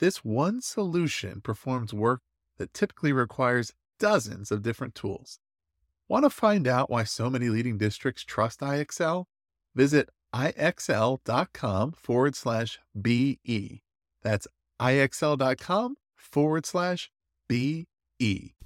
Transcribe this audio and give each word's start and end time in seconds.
This 0.00 0.24
one 0.24 0.62
solution 0.62 1.42
performs 1.42 1.92
work 1.92 2.22
that 2.56 2.72
typically 2.72 3.12
requires 3.12 3.74
dozens 3.98 4.50
of 4.50 4.62
different 4.62 4.94
tools. 4.94 5.38
Want 6.08 6.24
to 6.24 6.30
find 6.30 6.66
out 6.66 6.88
why 6.88 7.04
so 7.04 7.28
many 7.28 7.50
leading 7.50 7.76
districts 7.76 8.24
trust 8.24 8.60
IXL? 8.60 9.26
Visit 9.74 10.08
ixl.com 10.34 11.92
forward 11.92 12.34
slash 12.34 12.78
BE. 13.00 13.82
That's 14.22 14.46
ixl.com 14.80 15.96
forward 16.16 16.64
slash 16.64 17.10
BE. 17.46 17.86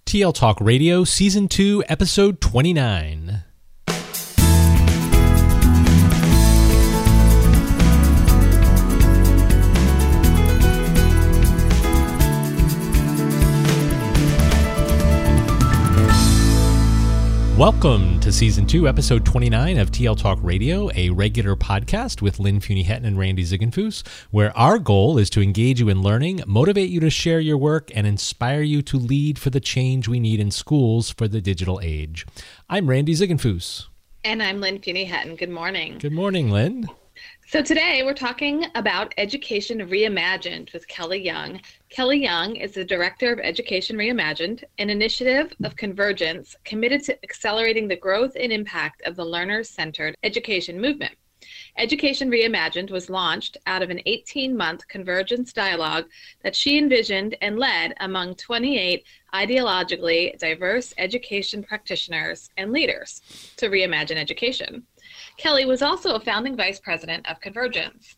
TL 0.06 0.34
Talk 0.34 0.60
Radio, 0.60 1.02
Season 1.02 1.48
2, 1.48 1.84
Episode 1.88 2.40
29. 2.40 3.42
Welcome 17.58 18.18
to 18.18 18.32
Season 18.32 18.66
2, 18.66 18.88
Episode 18.88 19.24
29 19.24 19.78
of 19.78 19.92
TL 19.92 20.18
Talk 20.18 20.40
Radio, 20.42 20.90
a 20.96 21.10
regular 21.10 21.54
podcast 21.54 22.20
with 22.20 22.40
Lynn 22.40 22.58
Fuini 22.58 22.84
Hetten 22.84 23.04
and 23.04 23.16
Randy 23.16 23.44
Ziegenfuss, 23.44 24.04
where 24.32 24.54
our 24.58 24.80
goal 24.80 25.18
is 25.18 25.30
to 25.30 25.40
engage 25.40 25.78
you 25.78 25.88
in 25.88 26.02
learning, 26.02 26.42
motivate 26.48 26.90
you 26.90 26.98
to 26.98 27.10
share 27.10 27.38
your 27.38 27.56
work, 27.56 27.92
and 27.94 28.08
inspire 28.08 28.62
you 28.62 28.82
to 28.82 28.96
lead 28.96 29.38
for 29.38 29.50
the 29.50 29.60
change 29.60 30.08
we 30.08 30.18
need 30.18 30.40
in 30.40 30.50
schools 30.50 31.10
for 31.10 31.28
the 31.28 31.40
digital 31.40 31.78
age. 31.80 32.26
I'm 32.68 32.90
Randy 32.90 33.14
Ziegenfuss. 33.14 33.86
And 34.24 34.42
I'm 34.42 34.60
Lynn 34.60 34.80
Fuini 34.80 35.06
Hetten. 35.06 35.36
Good 35.36 35.48
morning. 35.48 35.98
Good 35.98 36.12
morning, 36.12 36.50
Lynn. 36.50 36.88
So 37.46 37.62
today 37.62 38.02
we're 38.04 38.14
talking 38.14 38.64
about 38.74 39.14
Education 39.16 39.78
Reimagined 39.78 40.72
with 40.72 40.88
Kelly 40.88 41.22
Young. 41.22 41.60
Kelly 41.94 42.20
Young 42.20 42.56
is 42.56 42.72
the 42.72 42.84
Director 42.84 43.32
of 43.32 43.38
Education 43.38 43.96
Reimagined, 43.96 44.64
an 44.78 44.90
initiative 44.90 45.54
of 45.62 45.76
convergence 45.76 46.56
committed 46.64 47.04
to 47.04 47.16
accelerating 47.22 47.86
the 47.86 47.94
growth 47.94 48.32
and 48.34 48.52
impact 48.52 49.02
of 49.02 49.14
the 49.14 49.24
learner 49.24 49.62
centered 49.62 50.16
education 50.24 50.80
movement. 50.80 51.14
Education 51.78 52.32
Reimagined 52.32 52.90
was 52.90 53.10
launched 53.10 53.58
out 53.68 53.80
of 53.80 53.90
an 53.90 54.00
18 54.06 54.56
month 54.56 54.88
convergence 54.88 55.52
dialogue 55.52 56.06
that 56.42 56.56
she 56.56 56.78
envisioned 56.78 57.36
and 57.40 57.60
led 57.60 57.94
among 58.00 58.34
28 58.34 59.04
ideologically 59.32 60.36
diverse 60.36 60.94
education 60.98 61.62
practitioners 61.62 62.50
and 62.56 62.72
leaders 62.72 63.22
to 63.56 63.68
reimagine 63.68 64.16
education. 64.16 64.82
Kelly 65.36 65.64
was 65.64 65.80
also 65.80 66.16
a 66.16 66.20
founding 66.20 66.56
vice 66.56 66.80
president 66.80 67.30
of 67.30 67.40
Convergence. 67.40 68.16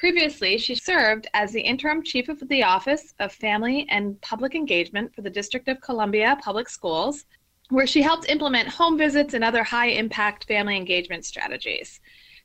Previously, 0.00 0.56
she 0.56 0.74
served 0.74 1.26
as 1.34 1.52
the 1.52 1.60
interim 1.60 2.02
chief 2.02 2.30
of 2.30 2.40
the 2.48 2.62
Office 2.62 3.12
of 3.18 3.34
Family 3.34 3.86
and 3.90 4.18
Public 4.22 4.54
Engagement 4.54 5.14
for 5.14 5.20
the 5.20 5.28
District 5.28 5.68
of 5.68 5.82
Columbia 5.82 6.38
Public 6.42 6.70
Schools, 6.70 7.26
where 7.68 7.86
she 7.86 8.00
helped 8.00 8.30
implement 8.30 8.66
home 8.66 8.96
visits 8.96 9.34
and 9.34 9.44
other 9.44 9.62
high 9.62 9.88
impact 9.88 10.46
family 10.46 10.74
engagement 10.74 11.26
strategies. 11.26 12.00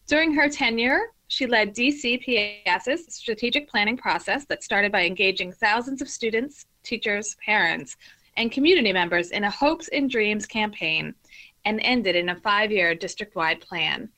During 0.06 0.34
her 0.34 0.50
tenure, 0.50 1.14
she 1.30 1.48
led 1.48 1.74
DCPS's 1.74 3.16
strategic 3.16 3.70
planning 3.70 3.96
process 3.96 4.44
that 4.48 4.62
started 4.62 4.92
by 4.92 5.06
engaging 5.06 5.54
thousands 5.54 6.02
of 6.02 6.10
students, 6.10 6.66
teachers, 6.84 7.38
parents, 7.46 7.96
and 8.36 8.52
community 8.52 8.92
members 8.92 9.32
in 9.32 9.46
a 9.46 9.50
Hopes 9.50 9.88
and 9.94 10.10
Dreams 10.10 10.46
campaign 10.46 11.16
and 11.64 11.80
ended 11.84 12.18
in 12.18 12.28
a 12.28 12.36
five 12.36 12.70
year 12.70 12.94
district 12.94 13.34
wide 13.38 13.62
plan. 13.62 14.10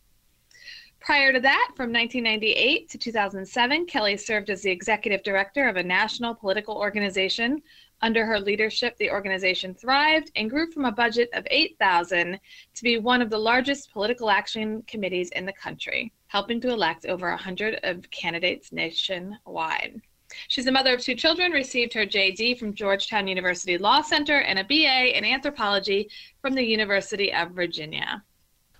Prior 0.99 1.31
to 1.31 1.39
that, 1.39 1.69
from 1.75 1.93
1998 1.93 2.89
to 2.89 2.97
2007, 2.97 3.85
Kelly 3.85 4.17
served 4.17 4.49
as 4.49 4.61
the 4.61 4.71
executive 4.71 5.23
director 5.23 5.67
of 5.67 5.77
a 5.77 5.83
national 5.83 6.35
political 6.35 6.75
organization. 6.75 7.61
Under 8.01 8.25
her 8.25 8.39
leadership, 8.39 8.97
the 8.97 9.09
organization 9.09 9.73
thrived 9.73 10.31
and 10.35 10.49
grew 10.49 10.71
from 10.71 10.85
a 10.85 10.91
budget 10.91 11.29
of 11.33 11.47
8,000 11.49 12.39
to 12.75 12.83
be 12.83 12.97
one 12.97 13.21
of 13.21 13.29
the 13.29 13.37
largest 13.37 13.91
political 13.91 14.29
action 14.29 14.83
committees 14.87 15.29
in 15.31 15.45
the 15.45 15.53
country, 15.53 16.11
helping 16.27 16.59
to 16.61 16.69
elect 16.69 17.05
over 17.05 17.29
100 17.29 17.79
of 17.83 18.09
candidates 18.11 18.71
nationwide. 18.71 20.01
She's 20.49 20.65
the 20.65 20.71
mother 20.71 20.93
of 20.93 21.01
two 21.01 21.15
children, 21.15 21.51
received 21.53 21.93
her 21.93 22.05
JD 22.05 22.59
from 22.59 22.73
Georgetown 22.73 23.27
University 23.27 23.77
Law 23.77 24.01
Center 24.01 24.39
and 24.41 24.59
a 24.59 24.63
BA 24.63 25.17
in 25.17 25.23
anthropology 25.23 26.09
from 26.41 26.53
the 26.53 26.63
University 26.63 27.33
of 27.33 27.51
Virginia. 27.51 28.23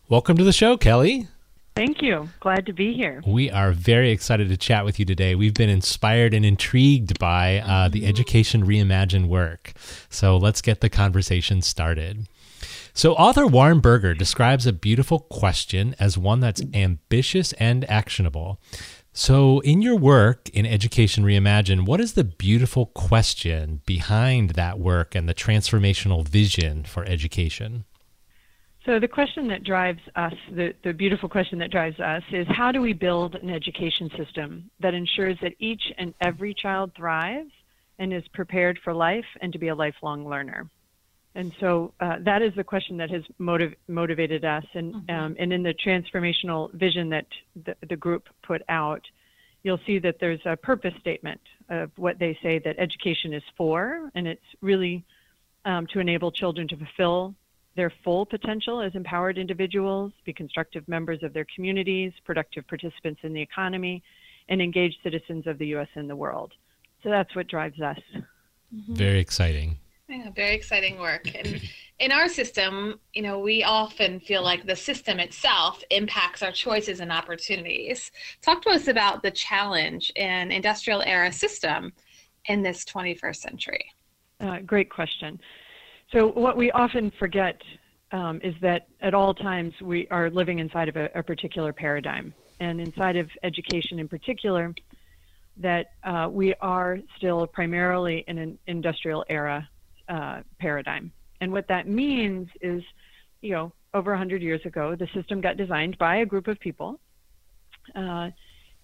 Welcome 0.09 0.37
to 0.37 0.43
the 0.43 0.53
show, 0.53 0.77
Kelly. 0.77 1.27
Thank 1.77 2.01
you. 2.01 2.27
Glad 2.39 2.65
to 2.65 2.73
be 2.73 2.95
here. 2.95 3.21
We 3.27 3.51
are 3.51 3.71
very 3.71 4.09
excited 4.09 4.49
to 4.49 4.57
chat 4.57 4.83
with 4.83 4.97
you 4.97 5.05
today. 5.05 5.35
We've 5.35 5.53
been 5.53 5.69
inspired 5.69 6.33
and 6.33 6.43
intrigued 6.43 7.19
by 7.19 7.59
uh, 7.59 7.87
the 7.87 8.07
Education 8.07 8.65
Reimagined 8.65 9.27
work. 9.27 9.73
So 10.09 10.37
let's 10.37 10.63
get 10.63 10.81
the 10.81 10.89
conversation 10.89 11.61
started. 11.61 12.27
So, 12.95 13.13
author 13.13 13.45
Warren 13.45 13.79
Berger 13.79 14.15
describes 14.15 14.65
a 14.65 14.73
beautiful 14.73 15.19
question 15.19 15.95
as 15.99 16.17
one 16.17 16.39
that's 16.39 16.63
ambitious 16.73 17.53
and 17.53 17.87
actionable. 17.87 18.59
So, 19.13 19.59
in 19.59 19.83
your 19.83 19.95
work 19.95 20.49
in 20.49 20.65
Education 20.65 21.23
Reimagined, 21.23 21.85
what 21.85 22.01
is 22.01 22.13
the 22.13 22.23
beautiful 22.23 22.87
question 22.87 23.81
behind 23.85 24.51
that 24.51 24.79
work 24.79 25.13
and 25.13 25.29
the 25.29 25.35
transformational 25.35 26.27
vision 26.27 26.85
for 26.85 27.05
education? 27.05 27.85
So, 28.87 28.99
the 28.99 29.07
question 29.07 29.49
that 29.49 29.65
drives 29.65 29.99
us, 30.15 30.33
the, 30.49 30.73
the 30.81 30.93
beautiful 30.93 31.27
question 31.27 31.59
that 31.59 31.71
drives 31.71 31.99
us, 31.99 32.23
is 32.31 32.47
how 32.47 32.71
do 32.71 32.79
we 32.79 32.93
build 32.93 33.35
an 33.35 33.49
education 33.49 34.09
system 34.17 34.71
that 34.79 34.93
ensures 34.93 35.37
that 35.41 35.55
each 35.59 35.81
and 35.97 36.13
every 36.21 36.53
child 36.53 36.93
thrives 36.95 37.51
and 37.99 38.13
is 38.13 38.23
prepared 38.29 38.79
for 38.85 38.93
life 38.93 39.25
and 39.41 39.51
to 39.51 39.59
be 39.59 39.67
a 39.67 39.75
lifelong 39.75 40.25
learner? 40.25 40.69
And 41.35 41.51
so 41.59 41.93
uh, 41.99 42.19
that 42.21 42.41
is 42.41 42.53
the 42.55 42.63
question 42.63 42.95
that 42.97 43.11
has 43.11 43.23
motiv- 43.39 43.75
motivated 43.89 44.45
us. 44.45 44.63
And, 44.73 44.95
mm-hmm. 44.95 45.13
um, 45.13 45.35
and 45.37 45.51
in 45.51 45.63
the 45.63 45.73
transformational 45.73 46.71
vision 46.73 47.09
that 47.09 47.27
the, 47.65 47.75
the, 47.89 47.97
group 47.97 48.29
put 48.41 48.61
out, 48.69 49.01
you'll 49.63 49.81
see 49.85 49.99
that 49.99 50.15
there's 50.21 50.39
a 50.45 50.55
purpose 50.55 50.93
statement 51.01 51.41
of 51.67 51.91
what 51.97 52.19
they 52.19 52.39
say 52.41 52.57
that 52.59 52.79
education 52.79 53.33
is 53.33 53.43
for. 53.57 54.09
And 54.15 54.29
it's 54.29 54.41
really 54.61 55.03
um, 55.65 55.87
to 55.87 55.99
enable 55.99 56.31
children 56.31 56.69
to 56.69 56.77
fulfill 56.77 57.35
their 57.77 57.93
full 58.03 58.25
potential 58.25 58.81
as 58.81 58.93
empowered 58.95 59.37
individuals, 59.37 60.11
be 60.25 60.33
constructive 60.33 60.85
members 60.87 61.23
of 61.23 61.31
their 61.31 61.45
communities, 61.55 62.11
productive 62.25 62.67
participants 62.67 63.21
in 63.23 63.31
the 63.31 63.41
economy, 63.41 64.03
and 64.49 64.61
engaged 64.61 64.97
citizens 65.03 65.47
of 65.47 65.57
the 65.59 65.67
U.S. 65.67 65.87
and 65.95 66.09
the 66.09 66.15
world. 66.15 66.51
So 67.03 67.09
that's 67.09 67.33
what 67.35 67.47
drives 67.47 67.79
us. 67.79 67.99
Mm-hmm. 68.75 68.95
Very 68.95 69.19
exciting. 69.19 69.77
Yeah, 70.09 70.31
very 70.31 70.55
exciting 70.55 70.99
work. 70.99 71.33
And 71.35 71.61
in 71.99 72.11
our 72.11 72.27
system, 72.29 72.99
you 73.13 73.21
know, 73.21 73.39
we 73.39 73.63
often 73.63 74.19
feel 74.19 74.41
like 74.41 74.65
the 74.65 74.75
system 74.75 75.19
itself 75.19 75.83
impacts 75.91 76.41
our 76.41 76.51
choices 76.51 76.99
and 76.99 77.11
opportunities. 77.11 78.11
Talk 78.41 78.61
to 78.63 78.69
us 78.69 78.87
about 78.87 79.21
the 79.21 79.31
challenge 79.31 80.11
in 80.15 80.51
industrial 80.51 81.01
era 81.01 81.31
system 81.31 81.93
in 82.45 82.63
this 82.63 82.85
21st 82.85 83.35
century. 83.35 83.91
Uh, 84.39 84.59
great 84.65 84.89
question. 84.89 85.39
So, 86.11 86.27
what 86.27 86.55
we 86.55 86.71
often 86.71 87.11
forget 87.19 87.61
um, 88.11 88.39
is 88.41 88.55
that 88.61 88.87
at 89.01 89.13
all 89.13 89.33
times 89.33 89.73
we 89.81 90.07
are 90.07 90.29
living 90.29 90.59
inside 90.59 90.87
of 90.87 90.95
a, 90.95 91.09
a, 91.13 91.21
particular 91.21 91.73
paradigm, 91.73 92.33
and 92.61 92.79
inside 92.79 93.17
of 93.17 93.29
education 93.43 93.99
in 93.99 94.07
particular, 94.07 94.73
that 95.57 95.91
uh, 96.05 96.29
we 96.31 96.53
are 96.55 96.99
still 97.17 97.45
primarily 97.47 98.23
in 98.27 98.37
an 98.37 98.57
industrial 98.67 99.25
era 99.29 99.67
uh, 100.07 100.41
paradigm. 100.59 101.11
And 101.41 101.51
what 101.51 101.67
that 101.67 101.87
means 101.87 102.47
is, 102.61 102.81
you 103.41 103.51
know, 103.51 103.73
over 103.93 104.11
100 104.11 104.41
years 104.41 104.65
ago, 104.65 104.95
the 104.95 105.07
system 105.13 105.41
got 105.41 105.57
designed 105.57 105.97
by 105.97 106.17
a 106.17 106.25
group 106.25 106.47
of 106.47 106.59
people. 106.59 106.99
Uh, 107.95 108.29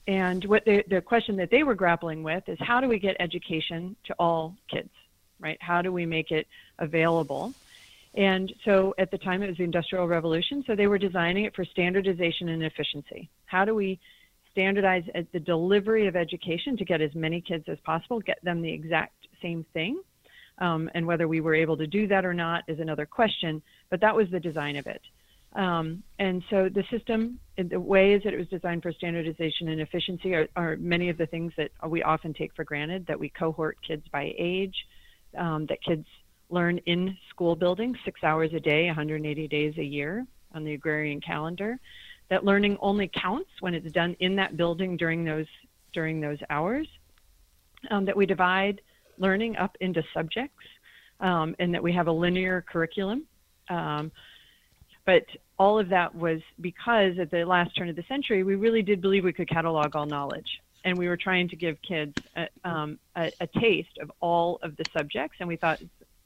and 0.07 0.43
what 0.45 0.65
they, 0.65 0.83
the 0.89 1.01
question 1.01 1.37
that 1.37 1.49
they 1.49 1.63
were 1.63 1.75
grappling 1.75 2.23
with 2.23 2.43
is 2.47 2.57
how 2.59 2.81
do 2.81 2.87
we 2.87 2.99
get 2.99 3.15
education 3.19 3.95
to 4.05 4.13
all 4.19 4.55
kids, 4.69 4.89
right? 5.43 5.57
How 5.61 5.81
do 5.81 5.91
we 5.91 6.05
make 6.05 6.31
it 6.31 6.47
available? 6.79 7.53
And 8.15 8.53
so 8.63 8.95
at 8.97 9.11
the 9.11 9.17
time 9.17 9.43
it 9.43 9.47
was 9.49 9.57
the 9.57 9.63
Industrial 9.63 10.07
Revolution, 10.07 10.63
so 10.65 10.75
they 10.75 10.87
were 10.87 10.97
designing 10.97 11.45
it 11.45 11.55
for 11.55 11.65
standardization 11.65 12.49
and 12.49 12.63
efficiency. 12.63 13.29
How 13.45 13.65
do 13.65 13.75
we 13.75 13.99
standardize 14.51 15.03
the 15.33 15.39
delivery 15.39 16.07
of 16.07 16.15
education 16.15 16.77
to 16.77 16.85
get 16.85 17.01
as 17.01 17.13
many 17.15 17.41
kids 17.41 17.65
as 17.67 17.79
possible, 17.79 18.19
get 18.19 18.43
them 18.43 18.61
the 18.61 18.71
exact 18.71 19.13
same 19.41 19.65
thing. 19.73 19.99
Um, 20.59 20.89
and 20.93 21.07
whether 21.07 21.27
we 21.27 21.41
were 21.41 21.55
able 21.55 21.75
to 21.77 21.87
do 21.87 22.07
that 22.07 22.23
or 22.23 22.33
not 22.35 22.63
is 22.67 22.79
another 22.79 23.07
question, 23.07 23.63
but 23.89 23.99
that 24.01 24.15
was 24.15 24.29
the 24.29 24.39
design 24.39 24.75
of 24.75 24.85
it. 24.85 25.01
Um, 25.55 26.03
and 26.19 26.43
so 26.49 26.69
the 26.69 26.83
system, 26.91 27.39
the 27.57 27.79
ways 27.79 28.21
that 28.23 28.33
it 28.33 28.37
was 28.37 28.47
designed 28.47 28.83
for 28.83 28.91
standardization 28.91 29.69
and 29.69 29.81
efficiency 29.81 30.33
are, 30.33 30.47
are, 30.55 30.77
many 30.77 31.09
of 31.09 31.17
the 31.17 31.27
things 31.27 31.53
that 31.57 31.71
we 31.87 32.01
often 32.01 32.33
take 32.33 32.53
for 32.55 32.63
granted, 32.63 33.05
that 33.07 33.19
we 33.19 33.29
cohort 33.29 33.77
kids 33.85 34.07
by 34.11 34.33
age, 34.37 34.75
um, 35.37 35.65
that 35.67 35.81
kids 35.83 36.05
learn 36.49 36.77
in 36.79 37.17
school 37.29 37.55
buildings 37.55 37.97
six 38.05 38.23
hours 38.23 38.51
a 38.53 38.59
day, 38.59 38.85
180 38.87 39.47
days 39.47 39.73
a 39.77 39.83
year 39.83 40.25
on 40.53 40.63
the 40.63 40.73
agrarian 40.73 41.19
calendar, 41.19 41.79
that 42.29 42.45
learning 42.45 42.77
only 42.79 43.09
counts 43.13 43.49
when 43.59 43.73
it's 43.73 43.91
done 43.91 44.15
in 44.19 44.35
that 44.35 44.55
building 44.55 44.95
during 44.97 45.23
those, 45.23 45.47
during 45.93 46.21
those 46.21 46.37
hours, 46.49 46.87
um, 47.91 48.05
that 48.05 48.15
we 48.15 48.25
divide 48.25 48.81
learning 49.17 49.55
up 49.57 49.75
into 49.81 50.03
subjects, 50.13 50.65
um, 51.19 51.55
and 51.59 51.73
that 51.73 51.81
we 51.81 51.91
have 51.91 52.07
a 52.07 52.11
linear 52.11 52.63
curriculum. 52.67 53.23
Um, 53.69 54.11
but 55.05 55.25
all 55.59 55.79
of 55.79 55.89
that 55.89 56.13
was 56.15 56.41
because 56.61 57.19
at 57.19 57.29
the 57.29 57.43
last 57.45 57.75
turn 57.75 57.89
of 57.89 57.95
the 57.95 58.03
century, 58.07 58.43
we 58.43 58.55
really 58.55 58.81
did 58.81 59.01
believe 59.01 59.23
we 59.23 59.33
could 59.33 59.49
catalog 59.49 59.95
all 59.95 60.05
knowledge. 60.05 60.61
And 60.83 60.97
we 60.97 61.07
were 61.07 61.17
trying 61.17 61.47
to 61.49 61.55
give 61.55 61.77
kids 61.81 62.15
a, 62.35 62.47
um, 62.69 62.99
a, 63.15 63.31
a 63.39 63.47
taste 63.59 63.97
of 64.01 64.11
all 64.19 64.59
of 64.63 64.75
the 64.77 64.85
subjects. 64.93 65.37
And 65.39 65.47
we 65.47 65.55
thought, 65.55 65.79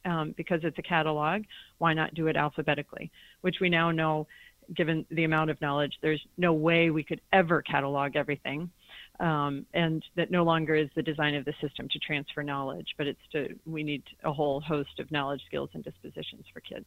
um, 0.06 0.34
because 0.38 0.62
it's 0.64 0.78
a 0.80 0.84
catalog, 0.84 1.44
why 1.78 1.94
not 1.94 2.14
do 2.14 2.28
it 2.28 2.36
alphabetically? 2.36 3.12
Which 3.42 3.58
we 3.60 3.70
now 3.70 3.92
know, 3.92 4.28
given 4.74 5.06
the 5.12 5.26
amount 5.26 5.50
of 5.50 5.62
knowledge, 5.62 5.94
there's 6.02 6.26
no 6.38 6.54
way 6.54 6.90
we 6.90 7.04
could 7.04 7.22
ever 7.34 7.62
catalog 7.62 8.16
everything. 8.16 8.70
Um, 9.20 9.66
and 9.74 10.04
that 10.16 10.30
no 10.30 10.44
longer 10.44 10.76
is 10.76 10.90
the 10.96 11.02
design 11.02 11.34
of 11.36 11.46
the 11.46 11.54
system 11.60 11.88
to 11.90 12.00
transfer 12.00 12.44
knowledge, 12.44 12.94
but 12.98 13.08
it's 13.08 13.20
to, 13.32 13.48
we 13.66 13.84
need 13.84 14.04
a 14.24 14.32
whole 14.32 14.60
host 14.62 15.00
of 15.00 15.12
knowledge, 15.12 15.42
skills, 15.48 15.70
and 15.74 15.84
dispositions 15.84 16.46
for 16.54 16.60
kids. 16.60 16.86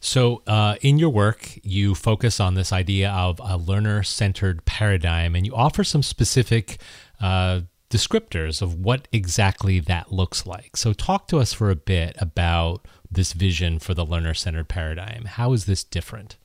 So, 0.00 0.42
uh, 0.46 0.76
in 0.80 0.98
your 0.98 1.10
work, 1.10 1.58
you 1.62 1.94
focus 1.94 2.38
on 2.40 2.54
this 2.54 2.72
idea 2.72 3.10
of 3.10 3.40
a 3.42 3.56
learner 3.56 4.02
centered 4.02 4.64
paradigm, 4.64 5.34
and 5.34 5.44
you 5.44 5.54
offer 5.54 5.82
some 5.82 6.02
specific 6.02 6.80
uh, 7.20 7.62
descriptors 7.90 8.62
of 8.62 8.74
what 8.74 9.08
exactly 9.12 9.80
that 9.80 10.12
looks 10.12 10.46
like. 10.46 10.76
So, 10.76 10.92
talk 10.92 11.26
to 11.28 11.38
us 11.38 11.52
for 11.52 11.70
a 11.70 11.76
bit 11.76 12.16
about 12.20 12.86
this 13.10 13.32
vision 13.32 13.78
for 13.78 13.94
the 13.94 14.04
learner 14.04 14.34
centered 14.34 14.68
paradigm. 14.68 15.24
How 15.24 15.52
is 15.52 15.64
this 15.64 15.82
different? 15.82 16.36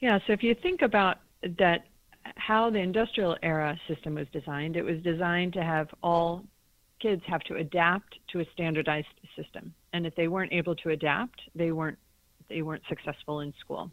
Yeah, 0.00 0.18
so 0.26 0.32
if 0.32 0.42
you 0.42 0.54
think 0.54 0.82
about 0.82 1.18
that, 1.58 1.86
how 2.36 2.70
the 2.70 2.80
industrial 2.80 3.36
era 3.42 3.78
system 3.88 4.16
was 4.16 4.26
designed, 4.32 4.76
it 4.76 4.82
was 4.82 5.00
designed 5.02 5.52
to 5.54 5.62
have 5.62 5.88
all 6.02 6.44
kids 7.00 7.22
have 7.26 7.40
to 7.42 7.56
adapt 7.56 8.18
to 8.32 8.40
a 8.40 8.44
standardized 8.52 9.06
system. 9.36 9.74
And 9.92 10.06
if 10.06 10.14
they 10.14 10.28
weren't 10.28 10.52
able 10.52 10.74
to 10.76 10.90
adapt, 10.90 11.40
they 11.54 11.72
weren't 11.72 11.98
they 12.52 12.62
weren't 12.62 12.82
successful 12.88 13.40
in 13.40 13.52
school. 13.62 13.90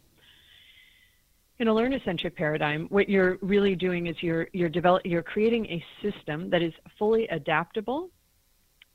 In 1.58 1.68
a 1.68 1.74
learner-centric 1.74 2.34
paradigm, 2.36 2.86
what 2.88 3.08
you're 3.08 3.36
really 3.54 3.74
doing 3.74 4.06
is 4.06 4.16
you're 4.20 4.48
you're 4.58 4.74
develop, 4.80 5.02
you're 5.04 5.22
creating 5.34 5.66
a 5.66 5.84
system 6.04 6.38
that 6.52 6.62
is 6.62 6.72
fully 6.98 7.24
adaptable 7.28 8.00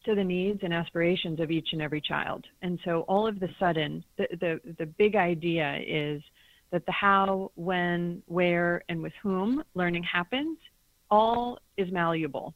to 0.06 0.16
the 0.16 0.24
needs 0.24 0.60
and 0.64 0.74
aspirations 0.74 1.40
of 1.40 1.52
each 1.52 1.70
and 1.74 1.82
every 1.82 2.02
child. 2.02 2.42
And 2.62 2.80
so 2.86 3.02
all 3.02 3.28
of 3.28 3.40
the 3.40 3.50
sudden, 3.60 4.04
the, 4.18 4.28
the, 4.40 4.52
the 4.80 4.86
big 4.86 5.16
idea 5.16 5.80
is 5.86 6.22
that 6.72 6.86
the 6.86 6.92
how, 6.92 7.52
when, 7.56 8.22
where, 8.28 8.84
and 8.90 9.02
with 9.02 9.14
whom 9.22 9.64
learning 9.74 10.04
happens 10.04 10.58
all 11.10 11.60
is 11.78 11.92
malleable. 11.92 12.54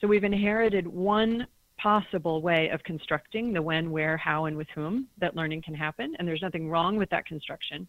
So 0.00 0.06
we've 0.06 0.24
inherited 0.24 0.86
one 0.86 1.46
possible 1.78 2.42
way 2.42 2.68
of 2.68 2.82
constructing 2.82 3.52
the 3.52 3.62
when, 3.62 3.90
where, 3.90 4.16
how, 4.16 4.44
and 4.46 4.56
with 4.56 4.68
whom 4.74 5.08
that 5.18 5.36
learning 5.36 5.62
can 5.62 5.74
happen. 5.74 6.14
And 6.18 6.26
there's 6.26 6.42
nothing 6.42 6.68
wrong 6.68 6.96
with 6.96 7.10
that 7.10 7.26
construction. 7.26 7.88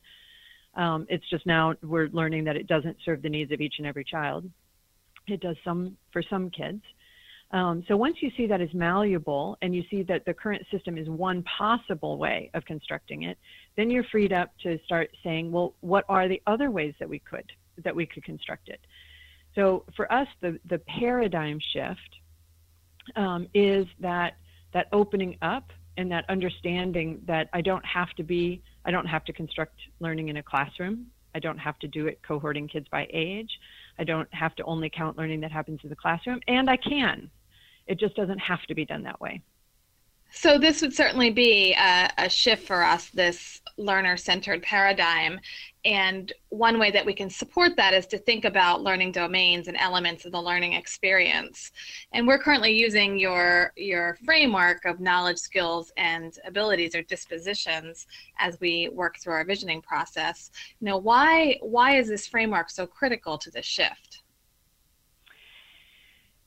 Um, 0.76 1.06
it's 1.10 1.28
just 1.30 1.46
now 1.46 1.74
we're 1.82 2.10
learning 2.10 2.44
that 2.46 2.56
it 2.56 2.68
doesn't 2.68 2.98
serve 3.04 3.22
the 3.22 3.30
needs 3.30 3.52
of 3.52 3.62
each 3.62 3.76
and 3.80 3.88
every 3.88 4.04
child. 4.04 4.50
It 5.28 5.42
does 5.42 5.58
some 5.64 5.98
for 6.12 6.24
some 6.30 6.50
kids. 6.50 6.82
Um, 7.52 7.84
so 7.88 7.98
once 7.98 8.18
you 8.22 8.30
see 8.38 8.46
that 8.46 8.62
malleable 8.76 9.58
and 9.64 9.74
you 9.74 9.84
see 9.90 10.04
that 10.04 10.24
the 10.26 10.34
current 10.34 10.64
system 10.72 10.98
is 10.98 11.10
one 11.10 11.44
possible 11.58 12.18
way 12.18 12.52
of 12.54 12.64
constructing 12.66 13.24
it, 13.24 13.40
then 13.76 13.90
you're 13.90 14.04
freed 14.12 14.32
up 14.32 14.52
to 14.62 14.78
start 14.86 15.10
saying, 15.24 15.52
well, 15.52 15.74
what 15.82 16.06
are 16.10 16.28
the 16.28 16.42
other 16.46 16.70
ways 16.70 16.94
that 17.00 17.10
we 17.10 17.20
could 17.20 17.52
that 17.84 17.96
we 17.96 18.06
could 18.06 18.24
construct 18.24 18.70
it? 18.70 18.80
So 19.56 19.84
for 19.96 20.12
us, 20.12 20.28
the 20.42 20.60
the 20.70 20.80
paradigm 20.80 21.60
shift 21.74 22.19
um, 23.16 23.48
is 23.54 23.86
that 24.00 24.38
that 24.74 24.88
opening 24.92 25.38
up 25.42 25.72
and 25.98 26.12
that 26.12 26.26
understanding 26.30 27.22
that 27.26 27.50
I 27.54 27.62
don't 27.62 27.86
have 27.86 28.12
to 28.12 28.24
be, 28.24 28.62
I 28.86 28.92
don't 28.92 29.08
have 29.08 29.26
to 29.26 29.34
construct 29.34 29.76
learning 30.00 30.30
in 30.30 30.38
a 30.38 30.44
classroom. 30.44 31.08
I 31.36 31.40
don't 31.40 31.58
have 31.58 31.78
to 31.80 31.88
do 31.88 32.08
it 32.08 32.20
cohorting 32.28 32.70
kids 32.70 32.88
by 32.90 33.08
age. 33.12 33.50
I 33.98 34.04
don't 34.04 34.32
have 34.34 34.56
to 34.56 34.64
only 34.64 34.90
count 34.90 35.18
learning 35.18 35.42
that 35.42 35.52
happens 35.52 35.80
in 35.84 35.90
the 35.90 35.96
classroom, 35.96 36.40
and 36.48 36.70
I 36.70 36.78
can. 36.78 37.30
It 37.88 38.00
just 38.00 38.16
doesn't 38.16 38.40
have 38.40 38.62
to 38.68 38.76
be 38.76 38.86
done 38.86 39.04
that 39.04 39.20
way. 39.20 39.42
So 40.32 40.58
this 40.58 40.82
would 40.82 40.94
certainly 40.94 41.32
be 41.32 41.74
a, 41.74 42.10
a 42.18 42.30
shift 42.30 42.68
for 42.68 42.84
us, 42.84 43.10
this 43.10 43.62
learner-centered 43.78 44.62
paradigm. 44.62 45.40
And 45.86 46.32
one 46.50 46.78
way 46.78 46.92
that 46.92 47.06
we 47.06 47.14
can 47.14 47.30
support 47.30 47.76
that 47.78 47.94
is 47.94 48.06
to 48.08 48.18
think 48.18 48.44
about 48.46 48.84
learning 48.84 49.14
domains 49.14 49.68
and 49.70 49.78
elements 49.78 50.26
of 50.26 50.34
the 50.34 50.42
learning 50.42 50.74
experience. 50.74 51.72
And 52.12 52.28
we're 52.28 52.38
currently 52.38 52.74
using 52.74 53.18
your 53.18 53.72
your 53.78 54.18
framework 54.26 54.84
of 54.84 55.00
knowledge, 55.00 55.38
skills, 55.38 55.92
and 55.96 56.38
abilities 56.46 56.96
or 56.96 57.02
dispositions 57.04 58.08
as 58.38 58.60
we 58.60 58.90
work 58.90 59.20
through 59.20 59.34
our 59.34 59.46
visioning 59.46 59.82
process. 59.82 60.52
Know, 60.82 60.98
why 60.98 61.58
why 61.62 61.96
is 61.96 62.10
this 62.10 62.28
framework 62.28 62.70
so 62.70 62.86
critical 62.86 63.38
to 63.38 63.50
this 63.50 63.66
shift? 63.66 64.24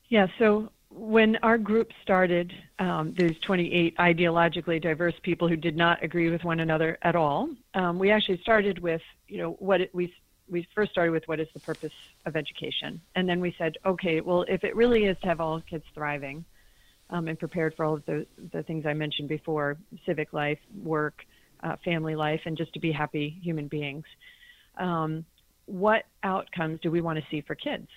Yeah, 0.09 0.27
so 0.37 0.69
when 0.95 1.37
our 1.37 1.57
group 1.57 1.91
started, 2.01 2.53
um, 2.79 3.13
there's 3.17 3.37
28 3.45 3.97
ideologically 3.97 4.81
diverse 4.81 5.15
people 5.23 5.47
who 5.47 5.55
did 5.55 5.75
not 5.75 6.03
agree 6.03 6.29
with 6.29 6.43
one 6.43 6.59
another 6.59 6.97
at 7.01 7.15
all. 7.15 7.49
Um, 7.73 7.97
we 7.97 8.11
actually 8.11 8.39
started 8.41 8.79
with, 8.79 9.01
you 9.27 9.37
know, 9.37 9.51
what 9.59 9.81
it, 9.81 9.93
we 9.93 10.13
we 10.49 10.67
first 10.75 10.91
started 10.91 11.11
with 11.11 11.23
what 11.25 11.39
is 11.39 11.47
the 11.53 11.59
purpose 11.59 11.93
of 12.25 12.35
education, 12.35 13.01
and 13.15 13.27
then 13.27 13.39
we 13.39 13.55
said, 13.57 13.73
okay, 13.85 14.19
well, 14.21 14.43
if 14.49 14.63
it 14.63 14.75
really 14.75 15.05
is 15.05 15.17
to 15.21 15.27
have 15.27 15.39
all 15.39 15.61
kids 15.61 15.85
thriving 15.95 16.43
um, 17.09 17.29
and 17.29 17.39
prepared 17.39 17.73
for 17.75 17.85
all 17.85 17.95
of 17.95 18.05
the 18.05 18.25
the 18.51 18.61
things 18.63 18.85
I 18.85 18.93
mentioned 18.93 19.29
before, 19.29 19.77
civic 20.05 20.33
life, 20.33 20.59
work, 20.83 21.25
uh, 21.63 21.75
family 21.83 22.15
life, 22.15 22.41
and 22.45 22.57
just 22.57 22.73
to 22.73 22.79
be 22.79 22.91
happy 22.91 23.39
human 23.41 23.67
beings, 23.67 24.05
um, 24.77 25.25
what 25.65 26.03
outcomes 26.23 26.79
do 26.81 26.91
we 26.91 27.01
want 27.01 27.17
to 27.17 27.25
see 27.31 27.41
for 27.41 27.55
kids? 27.55 27.87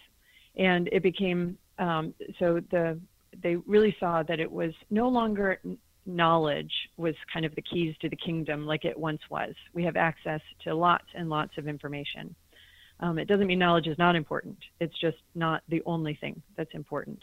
And 0.56 0.88
it 0.92 1.02
became 1.02 1.58
um, 1.78 2.14
so 2.38 2.60
the 2.70 2.98
they 3.42 3.56
really 3.56 3.94
saw 4.00 4.22
that 4.22 4.40
it 4.40 4.50
was 4.50 4.72
no 4.90 5.08
longer 5.08 5.60
knowledge 6.06 6.72
was 6.96 7.14
kind 7.32 7.44
of 7.44 7.54
the 7.54 7.62
keys 7.62 7.94
to 8.00 8.08
the 8.08 8.16
kingdom 8.16 8.66
like 8.66 8.84
it 8.84 8.98
once 8.98 9.20
was. 9.28 9.54
We 9.74 9.84
have 9.84 9.96
access 9.96 10.40
to 10.64 10.74
lots 10.74 11.04
and 11.14 11.28
lots 11.28 11.58
of 11.58 11.68
information. 11.68 12.34
Um, 13.00 13.18
it 13.18 13.28
doesn't 13.28 13.46
mean 13.46 13.58
knowledge 13.58 13.88
is 13.88 13.98
not 13.98 14.16
important. 14.16 14.56
It's 14.80 14.98
just 15.00 15.18
not 15.34 15.62
the 15.68 15.82
only 15.84 16.14
thing 16.14 16.40
that's 16.56 16.72
important. 16.72 17.18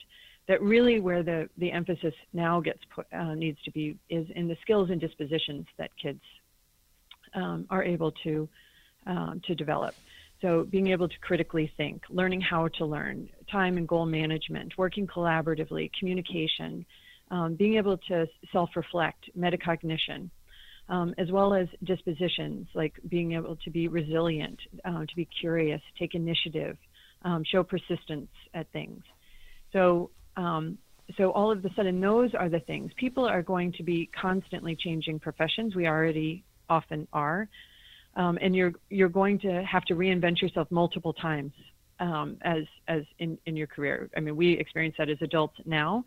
That 0.48 0.62
really 0.62 1.00
where 1.00 1.24
the, 1.24 1.50
the 1.58 1.72
emphasis 1.72 2.14
now 2.34 2.60
gets 2.60 2.80
put, 2.94 3.08
uh, 3.14 3.34
needs 3.34 3.58
to 3.64 3.72
be 3.72 3.98
is 4.10 4.28
in 4.36 4.48
the 4.48 4.58
skills 4.62 4.90
and 4.90 5.00
dispositions 5.00 5.66
that 5.78 5.90
kids 6.02 6.22
um, 7.34 7.66
are 7.70 7.84
able 7.84 8.12
to, 8.24 8.48
um, 9.08 9.42
to 9.48 9.56
develop. 9.56 9.96
So 10.44 10.66
being 10.70 10.88
able 10.88 11.08
to 11.08 11.20
critically 11.20 11.72
think, 11.78 12.04
learning 12.10 12.42
how 12.42 12.68
to 12.78 12.86
learn, 12.86 13.30
time 13.50 13.78
and 13.78 13.88
goal 13.88 14.06
management, 14.06 14.74
working 14.78 15.08
collaboratively, 15.08 15.90
communication, 15.98 16.86
um, 17.32 17.56
being 17.56 17.78
able 17.78 17.98
to 18.10 18.28
self-reflect, 18.52 19.30
metacognition, 19.40 20.30
um, 20.90 21.16
as 21.18 21.32
well 21.32 21.54
as 21.54 21.70
dispositions 21.86 22.68
like 22.74 22.94
being 23.08 23.32
able 23.32 23.56
to 23.56 23.70
be 23.70 23.88
resilient, 23.88 24.60
uh, 24.84 25.06
to 25.06 25.16
be 25.16 25.26
curious, 25.40 25.82
take 25.98 26.14
initiative, 26.14 26.78
um, 27.24 27.42
show 27.46 27.64
persistence 27.64 28.30
at 28.54 28.70
things. 28.74 29.02
So, 29.72 30.10
um, 30.36 30.78
so 31.18 31.32
all 31.32 31.52
of 31.54 31.64
a 31.64 31.74
sudden, 31.74 32.02
those 32.02 32.34
are 32.34 32.50
the 32.50 32.60
things. 32.60 32.92
People 32.98 33.26
are 33.26 33.42
going 33.42 33.72
to 33.74 33.84
be 33.84 34.10
constantly 34.20 34.76
changing 34.76 35.20
professions. 35.20 35.74
We 35.74 35.88
already 35.88 36.44
often 36.70 37.08
are 37.14 37.48
um, 38.16 38.38
and 38.42 38.56
you're 38.56 38.74
you're 38.90 39.10
going 39.10 39.40
to 39.40 39.64
have 39.64 39.84
to 39.86 39.96
reinvent 39.96 40.42
yourself 40.42 40.70
multiple 40.72 41.14
times 41.14 41.52
um, 42.00 42.38
as 42.42 42.64
as 42.88 43.04
in 43.20 43.38
in 43.46 43.56
your 43.56 43.68
career. 43.68 44.10
I 44.16 44.20
mean, 44.20 44.36
we 44.36 44.54
experience 44.54 44.96
that 44.98 45.10
as 45.10 45.18
adults 45.22 45.58
now. 45.66 46.06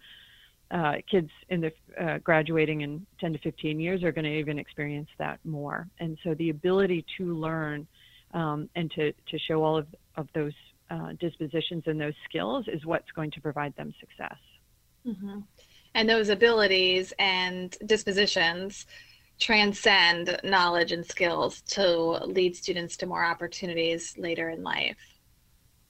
Uh, 0.68 0.94
kids 1.08 1.30
in 1.48 1.60
the 1.60 1.72
uh, 2.00 2.18
graduating 2.18 2.80
in 2.80 3.06
10 3.20 3.34
to 3.34 3.38
15 3.38 3.78
years 3.78 4.02
are 4.02 4.10
going 4.10 4.24
to 4.24 4.30
even 4.36 4.58
experience 4.58 5.08
that 5.16 5.38
more. 5.44 5.86
And 6.00 6.18
so 6.24 6.34
the 6.34 6.50
ability 6.50 7.04
to 7.18 7.36
learn 7.36 7.86
um, 8.34 8.68
and 8.74 8.90
to 8.92 9.12
to 9.12 9.38
show 9.38 9.62
all 9.62 9.76
of 9.76 9.86
of 10.16 10.28
those 10.34 10.54
uh, 10.90 11.12
dispositions 11.20 11.84
and 11.86 12.00
those 12.00 12.14
skills 12.28 12.66
is 12.68 12.84
what's 12.84 13.10
going 13.12 13.30
to 13.32 13.40
provide 13.40 13.76
them 13.76 13.94
success. 14.00 14.38
Mm-hmm. 15.06 15.40
And 15.94 16.08
those 16.08 16.28
abilities 16.28 17.12
and 17.18 17.76
dispositions 17.86 18.86
transcend 19.38 20.38
knowledge 20.42 20.92
and 20.92 21.04
skills 21.04 21.60
to 21.62 21.86
lead 22.24 22.56
students 22.56 22.96
to 22.98 23.06
more 23.06 23.24
opportunities 23.24 24.16
later 24.16 24.48
in 24.48 24.62
life. 24.62 24.96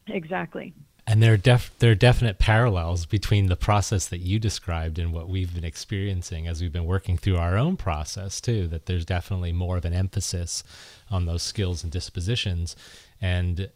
Exactly. 0.08 0.74
And 1.08 1.22
there 1.22 1.34
are, 1.34 1.36
def- 1.36 1.72
there 1.78 1.92
are 1.92 1.96
definite 1.96 2.40
parallels 2.40 3.06
between 3.06 3.46
the 3.46 3.54
process 3.54 4.08
that 4.08 4.18
you 4.18 4.40
described 4.40 4.98
and 4.98 5.12
what 5.12 5.28
we've 5.28 5.54
been 5.54 5.64
experiencing 5.64 6.48
as 6.48 6.60
we've 6.60 6.72
been 6.72 6.84
working 6.84 7.16
through 7.16 7.36
our 7.36 7.56
own 7.56 7.76
process, 7.76 8.40
too. 8.40 8.66
That 8.66 8.86
there's 8.86 9.04
definitely 9.04 9.52
more 9.52 9.76
of 9.76 9.84
an 9.84 9.92
emphasis 9.92 10.64
on 11.08 11.26
those 11.26 11.44
skills 11.44 11.84
and 11.84 11.92
dispositions. 11.92 12.74
And 13.20 13.70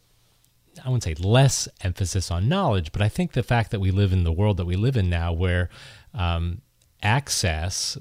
I 0.84 0.88
wouldn't 0.88 1.04
say 1.04 1.14
less 1.14 1.68
emphasis 1.82 2.32
on 2.32 2.48
knowledge, 2.48 2.90
but 2.90 3.00
I 3.00 3.08
think 3.08 3.32
the 3.32 3.44
fact 3.44 3.70
that 3.70 3.80
we 3.80 3.92
live 3.92 4.12
in 4.12 4.24
the 4.24 4.32
world 4.32 4.56
that 4.56 4.66
we 4.66 4.74
live 4.74 4.96
in 4.96 5.08
now, 5.08 5.32
where 5.32 5.68
um, 6.14 6.62
access 7.02 7.99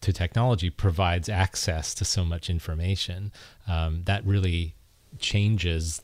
to 0.00 0.12
technology 0.12 0.70
provides 0.70 1.28
access 1.28 1.94
to 1.94 2.04
so 2.04 2.24
much 2.24 2.50
information, 2.50 3.32
um, 3.66 4.02
that 4.04 4.24
really 4.26 4.74
changes 5.18 6.02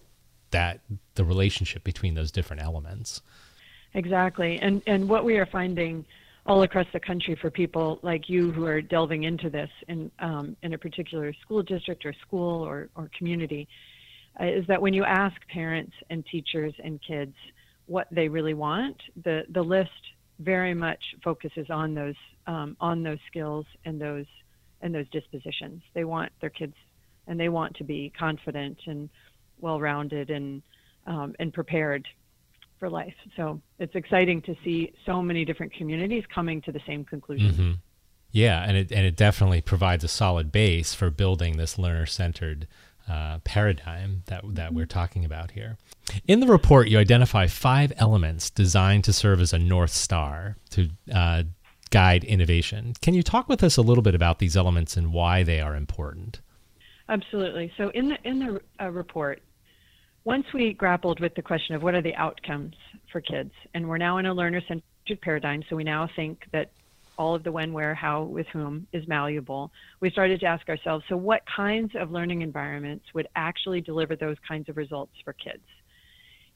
that 0.50 0.80
the 1.14 1.24
relationship 1.24 1.84
between 1.84 2.14
those 2.14 2.30
different 2.30 2.62
elements. 2.62 3.20
Exactly, 3.94 4.58
and 4.60 4.82
and 4.86 5.08
what 5.08 5.24
we 5.24 5.36
are 5.38 5.46
finding 5.46 6.04
all 6.46 6.62
across 6.62 6.86
the 6.92 7.00
country 7.00 7.34
for 7.34 7.50
people 7.50 7.98
like 8.02 8.28
you 8.28 8.50
who 8.52 8.64
are 8.64 8.80
delving 8.80 9.24
into 9.24 9.50
this 9.50 9.70
in 9.88 10.10
um, 10.18 10.56
in 10.62 10.74
a 10.74 10.78
particular 10.78 11.32
school 11.42 11.62
district 11.62 12.04
or 12.06 12.14
school 12.26 12.62
or 12.62 12.88
or 12.96 13.10
community 13.16 13.68
uh, 14.40 14.44
is 14.44 14.66
that 14.66 14.80
when 14.80 14.94
you 14.94 15.04
ask 15.04 15.36
parents 15.48 15.92
and 16.10 16.24
teachers 16.26 16.72
and 16.82 17.00
kids 17.06 17.34
what 17.86 18.06
they 18.10 18.28
really 18.28 18.54
want, 18.54 18.96
the, 19.24 19.44
the 19.50 19.62
list 19.62 19.90
very 20.38 20.74
much 20.74 21.02
focuses 21.24 21.66
on 21.70 21.94
those 21.94 22.14
um, 22.48 22.76
on 22.80 23.04
those 23.04 23.18
skills 23.28 23.66
and 23.84 24.00
those 24.00 24.26
and 24.80 24.92
those 24.94 25.08
dispositions. 25.10 25.82
They 25.94 26.04
want 26.04 26.32
their 26.40 26.50
kids 26.50 26.74
and 27.28 27.38
they 27.38 27.48
want 27.48 27.76
to 27.76 27.84
be 27.84 28.12
confident 28.18 28.78
and 28.86 29.08
well-rounded 29.60 30.30
and 30.30 30.62
um, 31.06 31.34
and 31.38 31.52
prepared 31.52 32.08
for 32.80 32.88
life. 32.88 33.14
So 33.36 33.60
it's 33.78 33.94
exciting 33.94 34.42
to 34.42 34.56
see 34.64 34.92
so 35.04 35.22
many 35.22 35.44
different 35.44 35.72
communities 35.74 36.24
coming 36.34 36.62
to 36.62 36.72
the 36.72 36.80
same 36.86 37.04
conclusion. 37.04 37.52
Mm-hmm. 37.52 37.72
Yeah, 38.30 38.64
and 38.66 38.76
it 38.76 38.92
and 38.92 39.06
it 39.06 39.16
definitely 39.16 39.60
provides 39.60 40.04
a 40.04 40.08
solid 40.08 40.50
base 40.50 40.94
for 40.94 41.10
building 41.10 41.56
this 41.56 41.78
learner-centered 41.78 42.66
uh, 43.08 43.38
paradigm 43.38 44.22
that 44.26 44.42
that 44.54 44.74
we're 44.74 44.86
talking 44.86 45.24
about 45.24 45.52
here. 45.52 45.76
In 46.26 46.40
the 46.40 46.46
report, 46.46 46.88
you 46.88 46.98
identify 46.98 47.46
five 47.46 47.92
elements 47.96 48.50
designed 48.50 49.04
to 49.04 49.12
serve 49.12 49.40
as 49.40 49.52
a 49.52 49.58
north 49.58 49.92
star 49.92 50.56
to 50.70 50.90
uh, 51.12 51.44
guide 51.90 52.24
innovation. 52.24 52.94
Can 53.00 53.14
you 53.14 53.22
talk 53.22 53.48
with 53.48 53.62
us 53.62 53.76
a 53.76 53.82
little 53.82 54.02
bit 54.02 54.14
about 54.14 54.38
these 54.38 54.56
elements 54.56 54.96
and 54.96 55.12
why 55.12 55.42
they 55.42 55.60
are 55.60 55.74
important? 55.74 56.40
Absolutely. 57.08 57.72
So, 57.76 57.88
in 57.90 58.08
the 58.10 58.16
in 58.24 58.38
the 58.38 58.60
uh, 58.80 58.90
report, 58.90 59.40
once 60.24 60.44
we 60.52 60.74
grappled 60.74 61.20
with 61.20 61.34
the 61.34 61.42
question 61.42 61.74
of 61.74 61.82
what 61.82 61.94
are 61.94 62.02
the 62.02 62.14
outcomes 62.14 62.74
for 63.10 63.20
kids, 63.20 63.52
and 63.74 63.88
we're 63.88 63.98
now 63.98 64.18
in 64.18 64.26
a 64.26 64.34
learner-centered 64.34 65.20
paradigm, 65.22 65.62
so 65.70 65.76
we 65.76 65.84
now 65.84 66.08
think 66.16 66.44
that 66.52 66.70
all 67.16 67.34
of 67.34 67.42
the 67.42 67.50
when, 67.50 67.72
where, 67.72 67.94
how, 67.94 68.22
with 68.22 68.46
whom 68.52 68.86
is 68.92 69.06
malleable, 69.08 69.72
we 70.00 70.10
started 70.10 70.38
to 70.40 70.46
ask 70.46 70.68
ourselves 70.68 71.04
so, 71.08 71.16
what 71.16 71.42
kinds 71.54 71.92
of 71.98 72.10
learning 72.10 72.42
environments 72.42 73.06
would 73.14 73.26
actually 73.36 73.80
deliver 73.80 74.14
those 74.14 74.36
kinds 74.46 74.68
of 74.68 74.76
results 74.76 75.12
for 75.24 75.32
kids? 75.32 75.64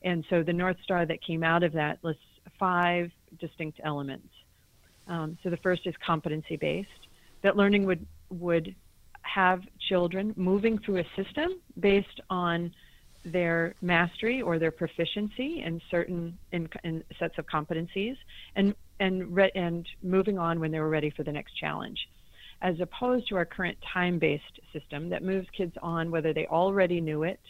And 0.05 0.25
so 0.31 0.43
the 0.43 0.53
North 0.53 0.77
Star 0.83 1.07
that 1.07 1.23
came 1.25 1.43
out 1.43 1.63
of 1.63 1.73
that 1.73 1.99
lists 2.03 2.23
five 2.59 3.11
distinct 3.41 3.81
elements. 3.85 4.29
Um, 5.09 5.37
so 5.43 5.51
the 5.51 5.57
first 5.59 5.87
is 5.87 5.95
competency 6.05 6.57
based, 6.57 6.89
that 7.43 7.57
learning 7.57 7.87
would, 7.87 8.07
would 8.31 8.75
have 9.23 9.63
children 9.89 10.33
moving 10.37 10.79
through 10.79 10.99
a 10.99 11.05
system 11.17 11.61
based 11.79 12.21
on 12.31 12.73
their 13.25 13.75
mastery 13.81 14.43
or 14.43 14.59
their 14.59 14.73
proficiency 14.73 15.63
in 15.65 15.81
certain 15.91 16.37
in, 16.51 16.69
in 16.83 17.05
sets 17.19 17.39
of 17.39 17.47
competencies 17.47 18.17
and 18.57 18.75
and 18.99 19.35
re- 19.35 19.53
and 19.55 19.87
moving 20.03 20.39
on 20.39 20.59
when 20.59 20.73
they 20.73 20.81
were 20.81 20.89
ready 20.89 21.11
for 21.11 21.23
the 21.23 21.33
next 21.33 21.53
challenge. 21.53 22.09
As 22.63 22.81
opposed 22.81 23.29
to 23.29 23.37
our 23.37 23.45
current 23.45 23.77
time-based 23.93 24.61
system 24.73 25.09
that 25.11 25.23
moves 25.23 25.47
kids 25.57 25.75
on 25.83 26.11
whether 26.11 26.33
they 26.33 26.47
already 26.47 27.01
knew 27.01 27.23
it 27.23 27.41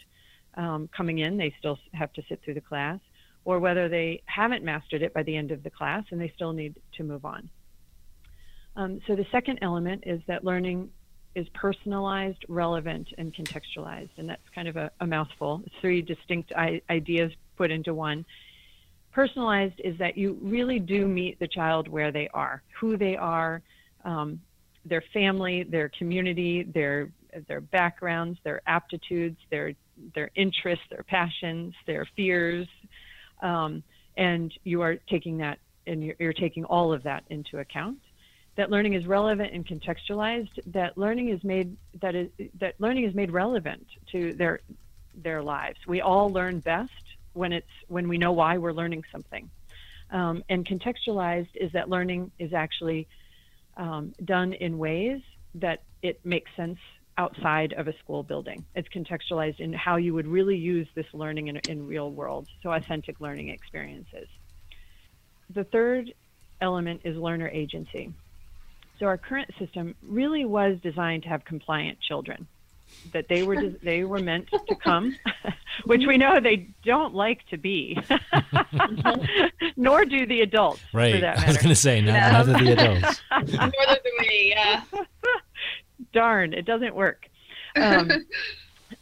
um, 0.55 0.89
coming 0.95 1.19
in 1.19 1.37
they 1.37 1.53
still 1.57 1.79
have 1.93 2.13
to 2.13 2.23
sit 2.29 2.39
through 2.43 2.53
the 2.53 2.61
class 2.61 2.99
or 3.45 3.59
whether 3.59 3.89
they 3.89 4.21
haven't 4.25 4.63
mastered 4.63 5.01
it 5.01 5.13
by 5.13 5.23
the 5.23 5.35
end 5.35 5.51
of 5.51 5.63
the 5.63 5.69
class 5.69 6.03
and 6.11 6.19
they 6.19 6.31
still 6.35 6.53
need 6.53 6.75
to 6.95 7.03
move 7.03 7.25
on 7.25 7.49
um, 8.75 8.99
so 9.07 9.15
the 9.15 9.25
second 9.31 9.59
element 9.61 10.03
is 10.05 10.21
that 10.27 10.43
learning 10.43 10.89
is 11.35 11.47
personalized, 11.53 12.45
relevant, 12.47 13.07
and 13.17 13.33
contextualized. 13.33 14.09
And 14.17 14.29
that's 14.29 14.41
kind 14.53 14.67
of 14.67 14.77
a, 14.77 14.91
a 14.99 15.07
mouthful. 15.07 15.61
It's 15.65 15.75
three 15.81 16.01
distinct 16.01 16.51
I- 16.55 16.81
ideas 16.89 17.31
put 17.57 17.71
into 17.71 17.93
one. 17.93 18.25
Personalized 19.11 19.79
is 19.83 19.97
that 19.99 20.17
you 20.17 20.37
really 20.41 20.79
do 20.79 21.07
meet 21.07 21.39
the 21.39 21.47
child 21.47 21.87
where 21.87 22.11
they 22.11 22.29
are, 22.33 22.63
who 22.79 22.97
they 22.97 23.15
are, 23.15 23.61
um, 24.05 24.41
their 24.85 25.03
family, 25.13 25.63
their 25.63 25.89
community, 25.97 26.63
their 26.63 27.09
their 27.47 27.61
backgrounds, 27.61 28.37
their 28.43 28.61
aptitudes, 28.67 29.37
their 29.49 29.73
their 30.13 30.29
interests, 30.35 30.85
their 30.89 31.03
passions, 31.03 31.73
their 31.87 32.07
fears, 32.15 32.67
um, 33.43 33.83
and 34.17 34.51
you 34.63 34.81
are 34.81 34.95
taking 34.95 35.37
that 35.37 35.59
and 35.85 36.03
you're, 36.03 36.15
you're 36.17 36.33
taking 36.33 36.65
all 36.65 36.93
of 36.93 37.03
that 37.03 37.23
into 37.29 37.59
account 37.59 37.99
that 38.55 38.69
learning 38.69 38.93
is 38.93 39.05
relevant 39.05 39.51
and 39.53 39.65
contextualized, 39.65 40.59
that 40.67 40.97
learning 40.97 41.29
is 41.29 41.43
made 41.43 41.75
that 42.01 42.15
is 42.15 42.29
that 42.59 42.75
learning 42.79 43.05
is 43.05 43.15
made 43.15 43.31
relevant 43.31 43.85
to 44.11 44.33
their 44.33 44.59
their 45.15 45.41
lives. 45.41 45.77
We 45.87 46.01
all 46.01 46.31
learn 46.31 46.59
best 46.59 46.91
when 47.33 47.51
it's 47.51 47.67
when 47.87 48.07
we 48.07 48.17
know 48.17 48.31
why 48.31 48.57
we're 48.57 48.73
learning 48.73 49.05
something. 49.11 49.49
Um, 50.11 50.43
and 50.49 50.65
contextualized 50.65 51.55
is 51.55 51.71
that 51.71 51.89
learning 51.89 52.31
is 52.37 52.53
actually 52.53 53.07
um, 53.77 54.13
done 54.23 54.53
in 54.53 54.77
ways 54.77 55.21
that 55.55 55.81
it 56.03 56.23
makes 56.23 56.51
sense 56.55 56.77
outside 57.17 57.73
of 57.73 57.87
a 57.87 57.97
school 57.99 58.23
building. 58.23 58.65
It's 58.75 58.87
contextualized 58.89 59.59
in 59.59 59.73
how 59.73 59.97
you 59.97 60.13
would 60.13 60.27
really 60.27 60.57
use 60.57 60.87
this 60.95 61.05
learning 61.13 61.47
in, 61.47 61.57
in 61.69 61.87
real 61.87 62.11
world, 62.11 62.47
so 62.61 62.71
authentic 62.71 63.19
learning 63.19 63.49
experiences. 63.49 64.27
The 65.53 65.63
third 65.63 66.13
element 66.61 67.01
is 67.03 67.15
learner 67.15 67.49
agency. 67.49 68.13
So 68.99 69.07
our 69.07 69.17
current 69.17 69.51
system 69.59 69.95
really 70.01 70.45
was 70.45 70.77
designed 70.81 71.23
to 71.23 71.29
have 71.29 71.43
compliant 71.45 71.99
children, 71.99 72.47
that 73.11 73.27
they 73.27 73.43
were 73.43 73.69
they 73.83 74.03
were 74.03 74.19
meant 74.19 74.49
to 74.49 74.75
come, 74.75 75.15
which 75.85 76.03
we 76.07 76.17
know 76.17 76.39
they 76.39 76.69
don't 76.85 77.13
like 77.13 77.45
to 77.47 77.57
be, 77.57 77.97
nor 79.75 80.05
do 80.05 80.25
the 80.25 80.41
adults. 80.41 80.81
Right. 80.93 81.23
I 81.23 81.47
was 81.47 81.57
going 81.57 81.69
to 81.69 81.75
say, 81.75 82.01
not, 82.01 82.13
yeah. 82.13 82.31
neither 82.31 82.53
the 82.53 82.71
adults. 82.71 83.21
Nor 83.31 83.69
do 83.69 84.11
we. 84.19 84.53
Yeah. 84.55 84.83
Darn, 86.13 86.53
it 86.53 86.65
doesn't 86.65 86.95
work. 86.95 87.27
Um, 87.75 88.11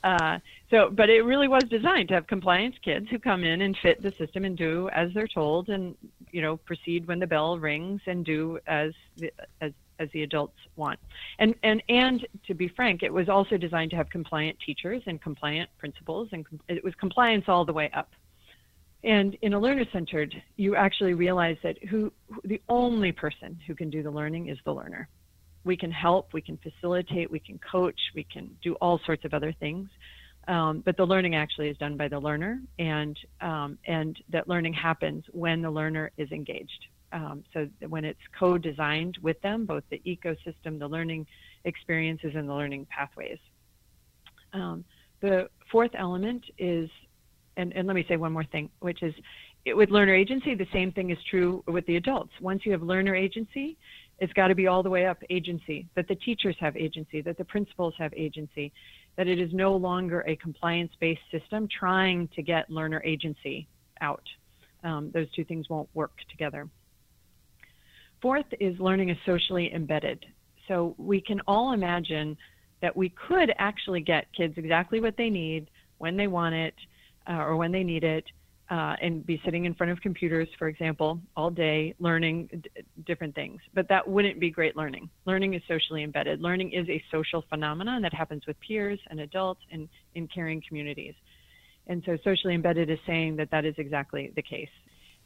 uh, 0.06 0.40
so, 0.70 0.90
but 0.90 1.10
it 1.10 1.24
really 1.24 1.50
was 1.50 1.64
designed 1.64 2.08
to 2.08 2.14
have 2.14 2.26
compliance 2.26 2.78
kids 2.82 3.08
who 3.10 3.20
come 3.20 3.44
in 3.44 3.64
and 3.64 3.78
fit 3.82 4.02
the 4.02 4.12
system 4.12 4.46
and 4.46 4.58
do 4.58 4.90
as 4.94 5.14
they're 5.14 5.28
told, 5.28 5.68
and 5.68 5.94
you 6.32 6.42
know, 6.42 6.56
proceed 6.56 7.06
when 7.06 7.20
the 7.20 7.28
bell 7.28 7.60
rings 7.60 8.00
and 8.08 8.24
do 8.24 8.60
as 8.66 8.94
the, 9.18 9.30
as 9.60 9.74
as 10.00 10.10
the 10.14 10.24
adults 10.24 10.58
want. 10.78 11.00
And 11.40 11.56
and 11.64 11.84
and 11.90 12.26
to 12.48 12.54
be 12.54 12.70
frank, 12.70 13.04
it 13.04 13.12
was 13.12 13.28
also 13.28 13.58
designed 13.58 13.92
to 13.92 13.98
have 13.98 14.10
compliant 14.10 14.58
teachers 14.66 15.04
and 15.06 15.22
compliant 15.22 15.70
principals, 15.78 16.30
and 16.32 16.46
it 16.70 16.84
was 16.84 16.96
compliance 16.96 17.46
all 17.50 17.66
the 17.66 17.74
way 17.74 17.90
up. 17.94 18.10
And 19.04 19.36
in 19.42 19.54
a 19.54 19.60
learner 19.60 19.86
centered, 19.92 20.34
you 20.58 20.76
actually 20.76 21.16
realize 21.16 21.58
that 21.64 21.84
who, 21.86 22.12
who 22.30 22.42
the 22.46 22.62
only 22.70 23.12
person 23.12 23.60
who 23.66 23.74
can 23.74 23.90
do 23.90 24.04
the 24.04 24.12
learning 24.12 24.50
is 24.50 24.60
the 24.64 24.74
learner. 24.74 25.08
We 25.64 25.78
can 25.78 25.92
help, 25.92 26.34
we 26.34 26.42
can 26.42 26.58
facilitate, 26.58 27.30
we 27.30 27.40
can 27.40 27.60
coach, 27.60 28.00
we 28.16 28.24
can 28.24 28.56
do 28.64 28.74
all 28.76 29.00
sorts 29.06 29.26
of 29.26 29.34
other 29.34 29.54
things. 29.60 29.90
Um, 30.48 30.82
but 30.84 30.98
the 30.98 31.06
learning 31.06 31.36
actually 31.36 31.70
is 31.70 31.78
done 31.78 31.98
by 31.98 32.08
the 32.08 32.20
learner, 32.20 32.60
and 32.80 33.16
um, 33.42 33.78
and 33.86 34.18
that 34.30 34.48
learning 34.48 34.74
happens 34.74 35.24
when 35.32 35.62
the 35.62 35.70
learner 35.70 36.12
is 36.18 36.32
engaged. 36.32 36.88
Um, 37.14 37.44
so 37.54 37.68
when 37.88 38.06
it's 38.06 38.20
co-designed 38.40 39.18
with 39.22 39.40
them, 39.42 39.66
both 39.66 39.84
the 39.90 40.02
ecosystem, 40.06 40.80
the 40.80 40.88
learning 40.88 41.28
experiences, 41.66 42.32
and 42.36 42.50
the 42.50 42.54
learning 42.54 42.88
pathways. 42.90 43.38
Um, 44.54 44.84
the 45.22 45.50
fourth 45.72 45.92
element 45.94 46.44
is, 46.58 46.90
and, 47.58 47.74
and 47.74 47.86
let 47.86 47.96
me 47.96 48.06
say 48.08 48.18
one 48.18 48.32
more 48.32 48.46
thing, 48.46 48.70
which 48.80 49.04
is 49.04 49.14
it, 49.66 49.74
with 49.76 49.90
learner 49.90 50.16
agency, 50.16 50.56
the 50.56 50.68
same 50.74 50.92
thing 50.92 51.12
is 51.12 51.18
true 51.30 51.64
with 51.68 51.86
the 51.86 51.98
adults. 51.98 52.32
Once 52.42 52.62
you 52.66 52.72
have 52.72 52.82
learner 52.82 53.16
agency, 53.16 53.78
it's 54.20 54.34
got 54.34 54.48
to 54.48 54.56
be 54.56 54.68
all 54.68 54.84
the 54.84 54.90
way 54.90 55.06
up 55.06 55.18
agency, 55.30 55.88
that 55.96 56.08
the 56.08 56.16
teachers 56.16 56.56
have 56.60 56.78
agency, 56.78 57.22
that 57.22 57.38
the 57.38 57.46
principals 57.46 57.94
have 57.98 58.14
agency. 58.16 58.72
that 59.18 59.28
it 59.28 59.40
is 59.40 59.50
no 59.52 59.76
longer 59.76 60.22
a 60.22 60.38
compliance 60.38 60.92
based 61.02 61.22
system 61.32 61.68
trying 61.68 62.30
to 62.30 62.42
get 62.42 62.70
learner 62.70 63.02
agency 63.04 63.68
out. 64.00 64.24
Um, 64.86 65.12
those 65.14 65.30
two 65.36 65.44
things 65.44 65.70
won't 65.70 65.90
work 65.94 66.14
together. 66.30 66.70
Fourth 68.22 68.46
is 68.60 68.80
learning 68.80 69.10
is 69.10 69.18
socially 69.26 69.74
embedded. 69.74 70.26
So 70.68 70.96
we 70.98 71.20
can 71.20 71.42
all 71.46 71.74
imagine 71.74 72.38
that 72.82 72.96
we 72.96 73.10
could 73.10 73.52
actually 73.58 74.02
get 74.02 74.28
kids 74.36 74.54
exactly 74.58 75.02
what 75.02 75.18
they 75.18 75.30
need 75.30 75.70
when 75.98 76.16
they 76.16 76.28
want 76.28 76.56
it 76.56 76.74
uh, 77.30 77.34
or 77.34 77.58
when 77.58 77.72
they 77.72 77.84
need 77.84 78.04
it 78.04 78.24
uh, 78.72 78.96
and 79.02 79.26
be 79.26 79.40
sitting 79.44 79.66
in 79.66 79.74
front 79.74 79.92
of 79.92 80.00
computers, 80.00 80.48
for 80.58 80.70
example, 80.70 81.20
all 81.36 81.50
day 81.50 81.94
learning 82.00 82.48
d- 82.54 82.70
different 83.06 83.36
things. 83.36 83.60
But 83.74 83.90
that 83.90 84.08
wouldn't 84.08 84.40
be 84.40 84.50
great 84.50 84.78
learning. 84.78 85.10
Learning 85.26 85.54
is 85.54 85.62
socially 85.68 86.04
embedded. 86.04 86.42
Learning 86.42 86.72
is 86.72 86.88
a 86.88 87.04
social 87.12 87.44
phenomenon 87.50 88.02
that 88.04 88.14
happens 88.14 88.48
with 88.48 88.56
peers 88.62 88.98
and 89.10 89.20
adults 89.20 89.60
and 89.74 89.90
in 90.16 90.26
caring 90.30 90.64
communities. 90.66 91.14
And 91.88 92.02
so 92.06 92.18
socially 92.24 92.56
embedded 92.56 92.90
is 92.90 92.98
saying 93.06 93.36
that 93.36 93.52
that 93.52 93.66
is 93.66 93.76
exactly 93.78 94.32
the 94.38 94.42
case. 94.42 94.70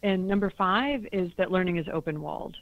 And 0.02 0.28
number 0.28 0.52
five 0.58 1.06
is 1.12 1.30
that 1.38 1.52
learning 1.52 1.78
is 1.78 1.86
open 1.94 2.22
walled. 2.22 2.58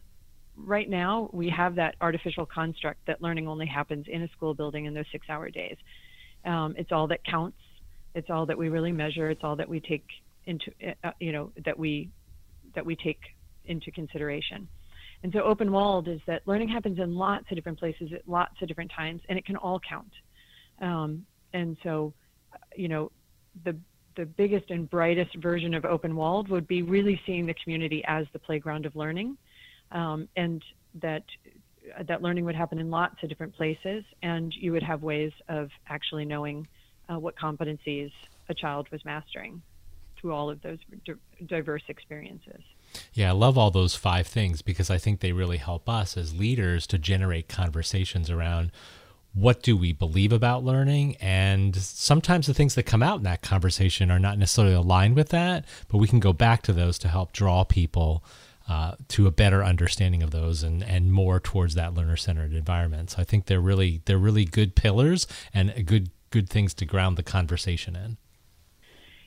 Right 0.57 0.89
now, 0.89 1.29
we 1.31 1.49
have 1.49 1.75
that 1.75 1.95
artificial 2.01 2.45
construct 2.45 2.99
that 3.07 3.21
learning 3.21 3.47
only 3.47 3.67
happens 3.67 4.05
in 4.09 4.23
a 4.23 4.27
school 4.35 4.53
building 4.53 4.83
in 4.83 4.93
those 4.93 5.05
six 5.13 5.29
hour 5.29 5.49
days. 5.49 5.77
Um, 6.43 6.75
it's 6.77 6.91
all 6.91 7.07
that 7.07 7.23
counts. 7.23 7.57
It's 8.15 8.29
all 8.29 8.45
that 8.47 8.57
we 8.57 8.67
really 8.67 8.91
measure. 8.91 9.29
It's 9.29 9.43
all 9.45 9.55
that 9.55 9.67
we 9.67 9.79
take 9.79 10.03
into 10.45 10.71
uh, 11.03 11.12
you 11.19 11.31
know 11.31 11.51
that 11.65 11.77
we 11.77 12.09
that 12.75 12.85
we 12.85 12.95
take 12.95 13.19
into 13.65 13.91
consideration. 13.91 14.67
And 15.23 15.31
so 15.31 15.39
open 15.41 15.71
walled 15.71 16.07
is 16.07 16.19
that 16.27 16.41
learning 16.45 16.67
happens 16.67 17.00
in 17.00 17.15
lots 17.15 17.45
of 17.50 17.55
different 17.55 17.79
places 17.79 18.12
at 18.13 18.27
lots 18.27 18.62
of 18.62 18.67
different 18.67 18.91
times, 18.91 19.21
and 19.29 19.39
it 19.39 19.45
can 19.45 19.55
all 19.55 19.79
count. 19.79 20.12
Um, 20.81 21.25
and 21.53 21.77
so, 21.83 22.13
you 22.75 22.88
know, 22.88 23.12
the 23.63 23.75
the 24.15 24.25
biggest 24.25 24.69
and 24.69 24.88
brightest 24.89 25.35
version 25.38 25.73
of 25.73 25.85
open 25.85 26.15
walled 26.15 26.47
would 26.50 26.67
be 26.67 26.83
really 26.83 27.19
seeing 27.25 27.47
the 27.47 27.55
community 27.55 28.03
as 28.05 28.27
the 28.31 28.38
playground 28.38 28.85
of 28.85 28.95
learning, 28.95 29.38
um, 29.91 30.27
and 30.35 30.63
that 31.01 31.23
that 32.07 32.21
learning 32.21 32.45
would 32.45 32.55
happen 32.55 32.79
in 32.79 32.89
lots 32.89 33.15
of 33.23 33.29
different 33.29 33.55
places, 33.55 34.03
and 34.21 34.53
you 34.53 34.71
would 34.71 34.83
have 34.83 35.03
ways 35.03 35.31
of 35.47 35.69
actually 35.88 36.25
knowing 36.25 36.67
uh, 37.09 37.17
what 37.17 37.35
competencies 37.35 38.12
a 38.50 38.53
child 38.53 38.88
was 38.91 39.03
mastering 39.05 39.62
through 40.23 40.33
all 40.33 40.49
of 40.49 40.61
those 40.61 40.79
diverse 41.45 41.83
experiences. 41.89 42.61
Yeah, 43.13 43.29
I 43.29 43.33
love 43.33 43.57
all 43.57 43.71
those 43.71 43.95
five 43.95 44.25
things 44.25 44.61
because 44.61 44.89
I 44.89 44.97
think 44.97 45.19
they 45.19 45.33
really 45.33 45.57
help 45.57 45.89
us 45.89 46.15
as 46.15 46.33
leaders 46.33 46.87
to 46.87 46.97
generate 46.97 47.49
conversations 47.49 48.29
around 48.29 48.71
what 49.33 49.63
do 49.63 49.75
we 49.75 49.91
believe 49.91 50.31
about 50.31 50.63
learning? 50.63 51.17
And 51.17 51.75
sometimes 51.75 52.47
the 52.47 52.53
things 52.53 52.75
that 52.75 52.83
come 52.83 53.03
out 53.03 53.17
in 53.17 53.23
that 53.23 53.41
conversation 53.41 54.11
are 54.11 54.19
not 54.19 54.37
necessarily 54.37 54.75
aligned 54.75 55.15
with 55.15 55.29
that 55.29 55.65
but 55.89 55.97
we 55.97 56.07
can 56.07 56.19
go 56.19 56.31
back 56.31 56.61
to 56.63 56.73
those 56.73 56.97
to 56.99 57.07
help 57.09 57.33
draw 57.33 57.63
people 57.63 58.23
uh, 58.69 58.95
to 59.09 59.27
a 59.27 59.31
better 59.31 59.61
understanding 59.61 60.23
of 60.23 60.31
those 60.31 60.63
and, 60.63 60.83
and 60.83 61.11
more 61.11 61.39
towards 61.39 61.75
that 61.75 61.93
learner 61.93 62.15
centered 62.15 62.53
environment. 62.53 63.09
So 63.09 63.17
i 63.19 63.25
think 63.25 63.47
they're 63.47 63.59
really 63.59 64.01
they're 64.05 64.17
really 64.17 64.45
good 64.45 64.75
pillars 64.75 65.27
and 65.53 65.85
good 65.85 66.11
good 66.29 66.47
things 66.49 66.73
to 66.75 66.85
ground 66.85 67.17
the 67.17 67.23
conversation 67.23 67.95
in 67.95 68.17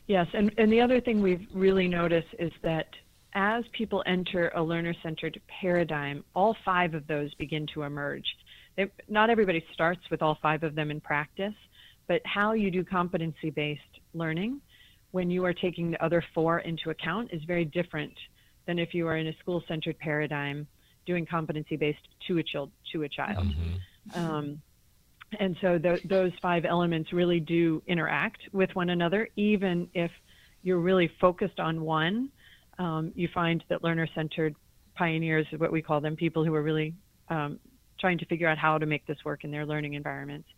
Yes, 0.06 0.26
and, 0.34 0.52
and 0.56 0.72
the 0.72 0.80
other 0.80 1.00
thing 1.00 1.20
we've 1.20 1.46
really 1.52 1.88
noticed 1.88 2.28
is 2.38 2.52
that 2.62 2.86
as 3.34 3.64
people 3.72 4.02
enter 4.06 4.50
a 4.54 4.62
learner 4.62 4.94
centered 5.02 5.40
paradigm, 5.60 6.24
all 6.34 6.56
five 6.64 6.94
of 6.94 7.06
those 7.06 7.34
begin 7.34 7.66
to 7.74 7.82
emerge. 7.82 8.24
They, 8.76 8.86
not 9.08 9.30
everybody 9.30 9.64
starts 9.72 10.00
with 10.10 10.22
all 10.22 10.38
five 10.40 10.62
of 10.62 10.74
them 10.74 10.90
in 10.90 11.00
practice, 11.00 11.54
but 12.08 12.20
how 12.24 12.52
you 12.52 12.70
do 12.70 12.84
competency 12.84 13.50
based 13.50 13.82
learning 14.14 14.60
when 15.10 15.30
you 15.30 15.44
are 15.44 15.52
taking 15.52 15.90
the 15.90 16.04
other 16.04 16.24
four 16.34 16.60
into 16.60 16.90
account 16.90 17.30
is 17.32 17.42
very 17.44 17.64
different 17.64 18.12
than 18.66 18.78
if 18.78 18.94
you 18.94 19.06
are 19.06 19.16
in 19.16 19.26
a 19.26 19.36
school 19.38 19.62
centered 19.66 19.98
paradigm 19.98 20.66
doing 21.04 21.26
competency 21.26 21.76
based 21.76 22.08
to 22.26 22.38
a 22.38 22.42
child. 22.42 22.70
To 22.92 23.02
a 23.02 23.08
child. 23.08 23.46
Mm-hmm. 23.46 24.18
Um, 24.18 24.62
and 25.38 25.56
so 25.60 25.78
th- 25.78 26.02
those 26.04 26.32
five 26.40 26.64
elements 26.64 27.12
really 27.12 27.40
do 27.40 27.82
interact 27.86 28.40
with 28.52 28.74
one 28.74 28.90
another, 28.90 29.28
even 29.36 29.88
if 29.94 30.10
you're 30.62 30.78
really 30.78 31.10
focused 31.20 31.60
on 31.60 31.82
one. 31.82 32.30
Um, 32.78 33.12
you 33.14 33.28
find 33.32 33.64
that 33.68 33.82
learner 33.82 34.06
centered 34.14 34.54
pioneers, 34.96 35.46
what 35.56 35.72
we 35.72 35.80
call 35.80 36.00
them, 36.00 36.16
people 36.16 36.44
who 36.44 36.54
are 36.54 36.62
really 36.62 36.94
um, 37.28 37.58
trying 37.98 38.18
to 38.18 38.26
figure 38.26 38.48
out 38.48 38.58
how 38.58 38.78
to 38.78 38.86
make 38.86 39.06
this 39.06 39.18
work 39.24 39.44
in 39.44 39.50
their 39.50 39.64
learning 39.64 39.94
environments. 39.94 40.48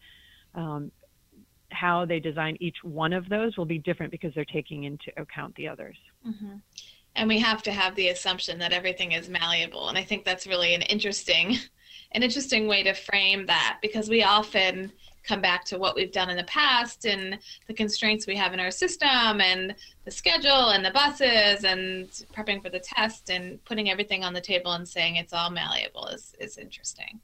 Um, 0.54 0.90
how 1.70 2.04
they 2.04 2.18
design 2.18 2.56
each 2.60 2.76
one 2.82 3.12
of 3.12 3.28
those 3.28 3.56
will 3.56 3.66
be 3.66 3.78
different 3.78 4.10
because 4.10 4.34
they're 4.34 4.44
taking 4.44 4.84
into 4.84 5.12
account 5.16 5.54
the 5.54 5.68
others. 5.68 5.96
Mm-hmm. 6.26 6.56
And 7.14 7.28
we 7.28 7.38
have 7.40 7.62
to 7.64 7.72
have 7.72 7.94
the 7.94 8.08
assumption 8.08 8.58
that 8.60 8.72
everything 8.72 9.12
is 9.12 9.28
malleable. 9.28 9.88
And 9.88 9.98
I 9.98 10.02
think 10.02 10.24
that's 10.24 10.46
really 10.46 10.74
an 10.74 10.82
interesting 10.82 11.58
an 12.12 12.22
interesting 12.22 12.66
way 12.66 12.82
to 12.82 12.94
frame 12.94 13.46
that 13.46 13.78
because 13.82 14.08
we 14.08 14.22
often 14.22 14.92
come 15.28 15.40
back 15.42 15.64
to 15.66 15.78
what 15.78 15.94
we've 15.94 16.10
done 16.10 16.30
in 16.30 16.36
the 16.36 16.44
past 16.44 17.04
and 17.04 17.38
the 17.66 17.74
constraints 17.74 18.26
we 18.26 18.34
have 18.34 18.54
in 18.54 18.60
our 18.60 18.70
system 18.70 19.40
and 19.40 19.74
the 20.04 20.10
schedule 20.10 20.70
and 20.70 20.84
the 20.84 20.90
buses 20.90 21.64
and 21.64 22.08
prepping 22.34 22.62
for 22.62 22.70
the 22.70 22.80
test 22.80 23.28
and 23.28 23.62
putting 23.64 23.90
everything 23.90 24.24
on 24.24 24.32
the 24.32 24.40
table 24.40 24.72
and 24.72 24.88
saying 24.88 25.16
it's 25.16 25.34
all 25.34 25.50
malleable 25.50 26.06
is, 26.06 26.34
is 26.40 26.56
interesting. 26.56 27.20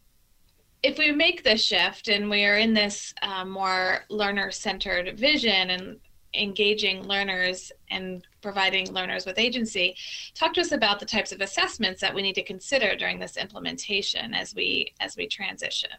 If 0.82 0.98
we 0.98 1.12
make 1.12 1.42
this 1.42 1.64
shift 1.64 2.08
and 2.08 2.28
we 2.28 2.44
are 2.44 2.58
in 2.58 2.74
this 2.74 3.14
uh, 3.22 3.46
more 3.46 4.04
learner 4.10 4.50
centered 4.50 5.18
vision 5.18 5.70
and 5.70 5.98
engaging 6.34 7.02
learners 7.04 7.72
and 7.90 8.26
providing 8.42 8.90
learners 8.92 9.26
with 9.26 9.38
agency. 9.38 9.96
Talk 10.34 10.54
to 10.54 10.60
us 10.60 10.72
about 10.72 11.00
the 11.00 11.06
types 11.06 11.32
of 11.32 11.40
assessments 11.40 12.00
that 12.00 12.14
we 12.14 12.22
need 12.22 12.34
to 12.34 12.42
consider 12.42 12.96
during 12.96 13.18
this 13.18 13.36
implementation 13.36 14.34
as 14.34 14.54
we 14.54 14.92
as 15.00 15.16
we 15.16 15.26
transition. 15.26 15.90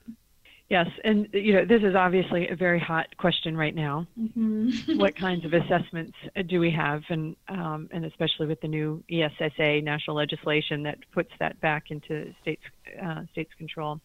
Yes, 0.69 0.88
and 1.04 1.28
you 1.32 1.54
know 1.54 1.65
this 1.65 1.84
is 1.84 1.93
obviously 1.93 2.48
a 2.48 2.56
very 2.56 2.80
hot 2.80 3.15
question 3.17 3.56
right 3.56 3.76
now. 3.76 4.08
Mm-hmm. 4.19 4.98
what 4.98 5.15
kinds 5.15 5.45
of 5.45 5.54
assessments 5.54 6.17
do 6.48 6.60
we 6.60 6.71
have, 6.71 7.04
and 7.10 7.36
um, 7.50 7.88
and 7.91 8.04
especially 8.04 8.48
with 8.48 8.62
the 8.62 8.67
new 8.67 9.04
ESSA 9.12 9.82
national 9.82 10.15
legislation 10.15 10.82
that 10.84 10.98
puts 11.13 11.30
that 11.39 11.60
back 11.62 11.91
into 11.91 12.34
states 12.41 12.63
uh, 13.04 13.24
states 13.32 13.52
control. 13.60 14.02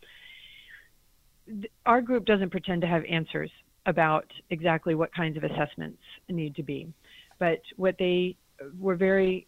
Our 1.86 2.02
group 2.02 2.26
doesn't 2.26 2.50
pretend 2.50 2.82
to 2.82 2.86
have 2.86 3.04
answers 3.06 3.50
about 3.86 4.26
exactly 4.50 4.94
what 4.94 5.14
kinds 5.14 5.36
of 5.36 5.44
assessments 5.44 5.98
need 6.28 6.54
to 6.56 6.62
be. 6.62 6.92
But 7.38 7.60
what 7.76 7.96
they 7.98 8.36
were 8.78 8.96
very, 8.96 9.46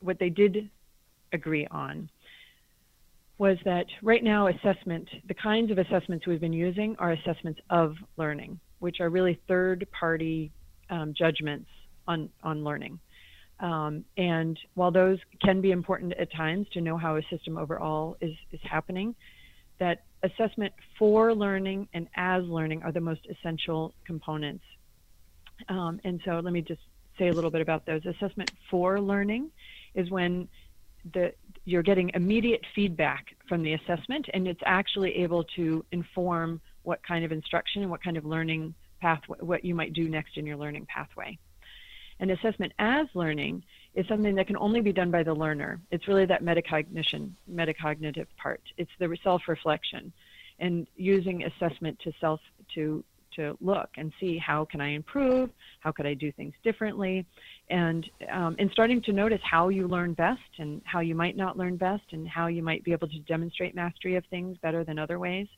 what 0.00 0.18
they 0.18 0.30
did 0.30 0.70
agree 1.32 1.66
on 1.70 2.08
was 3.38 3.58
that 3.64 3.86
right 4.02 4.22
now 4.22 4.48
assessment, 4.48 5.08
the 5.28 5.34
kinds 5.34 5.70
of 5.70 5.78
assessments 5.78 6.26
we've 6.26 6.40
been 6.40 6.52
using 6.52 6.94
are 6.98 7.12
assessments 7.12 7.60
of 7.70 7.96
learning, 8.16 8.58
which 8.78 9.00
are 9.00 9.10
really 9.10 9.40
third 9.48 9.86
party 9.98 10.52
um, 10.90 11.12
judgments 11.16 11.68
on, 12.06 12.28
on 12.42 12.62
learning. 12.62 12.98
Um, 13.60 14.04
and 14.16 14.58
while 14.74 14.90
those 14.90 15.18
can 15.42 15.60
be 15.60 15.70
important 15.70 16.12
at 16.14 16.32
times 16.32 16.66
to 16.72 16.80
know 16.80 16.96
how 16.96 17.16
a 17.16 17.22
system 17.30 17.56
overall 17.56 18.16
is, 18.20 18.34
is 18.52 18.60
happening, 18.62 19.14
that 19.78 20.04
assessment 20.24 20.72
for 20.98 21.34
learning 21.34 21.88
and 21.94 22.08
as 22.16 22.42
learning 22.44 22.82
are 22.82 22.92
the 22.92 23.00
most 23.00 23.20
essential 23.30 23.94
components. 24.06 24.64
Um, 25.68 26.00
and 26.04 26.20
so 26.24 26.40
let 26.40 26.52
me 26.52 26.62
just 26.62 26.80
say 27.18 27.28
a 27.28 27.32
little 27.32 27.50
bit 27.50 27.60
about 27.60 27.86
those. 27.86 28.04
Assessment 28.06 28.50
for 28.70 29.00
learning 29.00 29.50
is 29.94 30.10
when 30.10 30.48
the, 31.12 31.32
you're 31.64 31.82
getting 31.82 32.10
immediate 32.14 32.62
feedback 32.74 33.26
from 33.48 33.62
the 33.62 33.74
assessment 33.74 34.26
and 34.32 34.48
it's 34.48 34.60
actually 34.64 35.14
able 35.16 35.44
to 35.56 35.84
inform 35.92 36.60
what 36.82 37.00
kind 37.06 37.24
of 37.24 37.32
instruction 37.32 37.82
and 37.82 37.90
what 37.90 38.02
kind 38.02 38.16
of 38.16 38.24
learning 38.24 38.74
path, 39.00 39.20
what 39.40 39.64
you 39.64 39.74
might 39.74 39.92
do 39.92 40.08
next 40.08 40.36
in 40.36 40.46
your 40.46 40.56
learning 40.56 40.86
pathway. 40.86 41.38
And 42.20 42.30
assessment 42.30 42.72
as 42.78 43.06
learning 43.14 43.62
is 43.94 44.06
something 44.08 44.34
that 44.34 44.46
can 44.46 44.56
only 44.56 44.80
be 44.80 44.92
done 44.92 45.10
by 45.10 45.22
the 45.22 45.32
learner. 45.32 45.80
It's 45.90 46.08
really 46.08 46.26
that 46.26 46.42
metacognition, 46.42 47.30
metacognitive 47.50 48.26
part. 48.36 48.60
It's 48.76 48.90
the 48.98 49.16
self-reflection 49.22 50.12
and 50.60 50.86
using 50.96 51.44
assessment 51.44 51.98
to 52.04 52.12
self 52.20 52.40
to 52.74 53.04
to 53.36 53.56
look 53.60 53.88
and 53.96 54.12
see 54.20 54.38
how 54.38 54.64
can 54.64 54.80
I 54.80 54.90
improve, 54.90 55.50
how 55.80 55.90
could 55.90 56.06
I 56.06 56.14
do 56.14 56.30
things 56.32 56.54
differently, 56.62 57.26
and 57.68 58.08
um, 58.32 58.54
and 58.58 58.70
starting 58.70 59.02
to 59.02 59.12
notice 59.12 59.40
how 59.42 59.68
you 59.68 59.88
learn 59.88 60.14
best 60.14 60.40
and 60.58 60.80
how 60.84 61.00
you 61.00 61.14
might 61.14 61.36
not 61.36 61.56
learn 61.56 61.76
best 61.76 62.04
and 62.12 62.28
how 62.28 62.46
you 62.46 62.62
might 62.62 62.84
be 62.84 62.92
able 62.92 63.08
to 63.08 63.18
demonstrate 63.20 63.74
mastery 63.74 64.14
of 64.16 64.24
things 64.26 64.56
better 64.62 64.84
than 64.84 64.98
other 64.98 65.18
ways. 65.18 65.48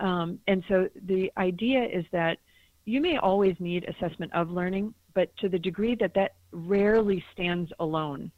Um, 0.00 0.38
and 0.46 0.62
so 0.68 0.88
the 1.06 1.32
idea 1.38 1.84
is 1.84 2.04
that 2.12 2.38
you 2.84 3.00
may 3.00 3.16
always 3.16 3.56
need 3.60 3.84
assessment 3.84 4.32
of 4.34 4.50
learning, 4.50 4.92
but 5.14 5.34
to 5.38 5.48
the 5.48 5.58
degree 5.58 5.94
that 5.96 6.14
that 6.14 6.34
rarely 6.52 7.24
stands 7.32 7.72
alone, 7.80 8.30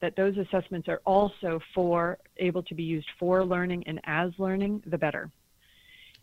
that 0.00 0.16
those 0.16 0.36
assessments 0.36 0.88
are 0.88 1.00
also 1.04 1.60
for 1.74 2.18
able 2.36 2.62
to 2.64 2.74
be 2.74 2.82
used 2.84 3.08
for 3.18 3.44
learning 3.44 3.84
and 3.86 4.00
as 4.04 4.30
learning, 4.38 4.82
the 4.86 4.98
better. 4.98 5.30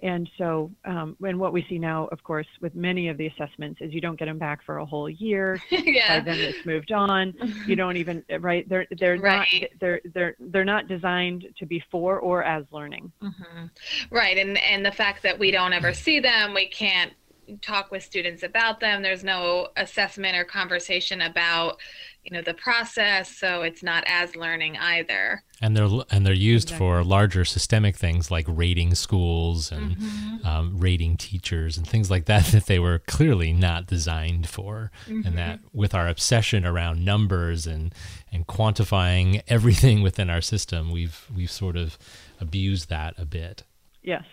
And 0.02 0.30
so, 0.38 0.72
um, 0.84 1.16
and 1.26 1.40
what 1.40 1.54
we 1.54 1.66
see 1.70 1.80
now, 1.80 2.08
of 2.08 2.22
course, 2.22 2.48
with 2.60 2.76
many 2.76 3.08
of 3.08 3.18
the 3.18 3.28
assessments 3.28 3.80
is 3.80 3.94
you 3.94 4.02
don't 4.02 4.20
get 4.20 4.26
them 4.26 4.38
back 4.38 4.62
for 4.66 4.80
a 4.80 4.86
whole 4.86 5.10
year. 5.10 5.58
yeah. 5.72 6.20
By 6.20 6.26
then 6.26 6.38
it's 6.40 6.66
moved 6.66 6.92
on. 6.92 7.34
You 7.66 7.76
don't 7.82 7.96
even 7.96 8.22
right. 8.40 8.68
They're 8.68 8.86
they're 9.00 9.18
Right. 9.18 9.48
not 9.62 9.70
they're 9.80 10.02
they're 10.14 10.36
they're 10.38 10.66
not 10.66 10.90
designed 10.90 11.48
to 11.60 11.66
be 11.66 11.82
for 11.90 12.20
or 12.20 12.44
as 12.44 12.66
learning. 12.72 13.10
Mm-hmm. 13.22 13.66
Right, 14.12 14.38
and 14.38 14.58
and 14.58 14.86
the 14.86 14.92
fact 14.92 15.24
that 15.24 15.40
we 15.40 15.50
don't 15.52 15.72
ever 15.72 15.94
see 15.94 16.20
them, 16.20 16.54
we 16.54 16.68
can't 16.68 17.14
talk 17.62 17.92
with 17.92 18.04
students 18.04 18.44
about 18.44 18.80
them. 18.80 19.02
There's 19.02 19.24
no 19.24 19.70
assessment 19.78 20.36
or 20.36 20.44
conversation 20.44 21.22
about, 21.22 21.78
you 22.24 22.32
know, 22.32 22.42
the 22.42 22.54
process, 22.54 23.30
so 23.30 23.62
it's 23.62 23.84
not 23.84 24.04
as 24.08 24.36
learning 24.36 24.78
either. 24.78 25.44
and 25.62 25.76
they're 25.78 25.88
and 26.12 26.26
they're 26.26 26.34
used 26.34 26.70
Exactly. 26.70 26.78
for 26.88 27.04
larger 27.04 27.46
systemic 27.46 27.96
things 27.96 28.30
like 28.32 28.46
rating 28.48 28.96
schools 28.96 29.72
and 29.72 29.96
Mm-hmm. 29.98 30.46
um, 30.48 30.78
rating 30.78 31.18
teachers 31.18 31.78
and 31.78 31.88
things 31.88 32.10
like 32.12 32.26
that 32.26 32.46
that 32.54 32.66
they 32.66 32.80
were 32.80 33.00
clearly 33.00 33.54
not 33.54 33.88
designed 33.88 34.50
for 34.50 34.92
Mm-hmm. 35.08 35.28
and 35.28 35.38
that 35.38 35.60
with 35.74 35.94
our 35.96 36.08
obsession 36.08 36.66
around 36.66 37.06
numbers 37.06 37.66
and 37.68 37.94
and 38.32 38.48
quantifying 38.48 39.42
everything 39.48 40.02
within 40.02 40.30
our 40.30 40.42
system 40.42 40.92
we've 40.92 41.26
we've 41.36 41.52
sort 41.52 41.78
of 41.78 41.98
abused 42.42 42.90
that 42.90 43.14
a 43.18 43.26
bit 43.26 43.64
Yes, 44.04 44.24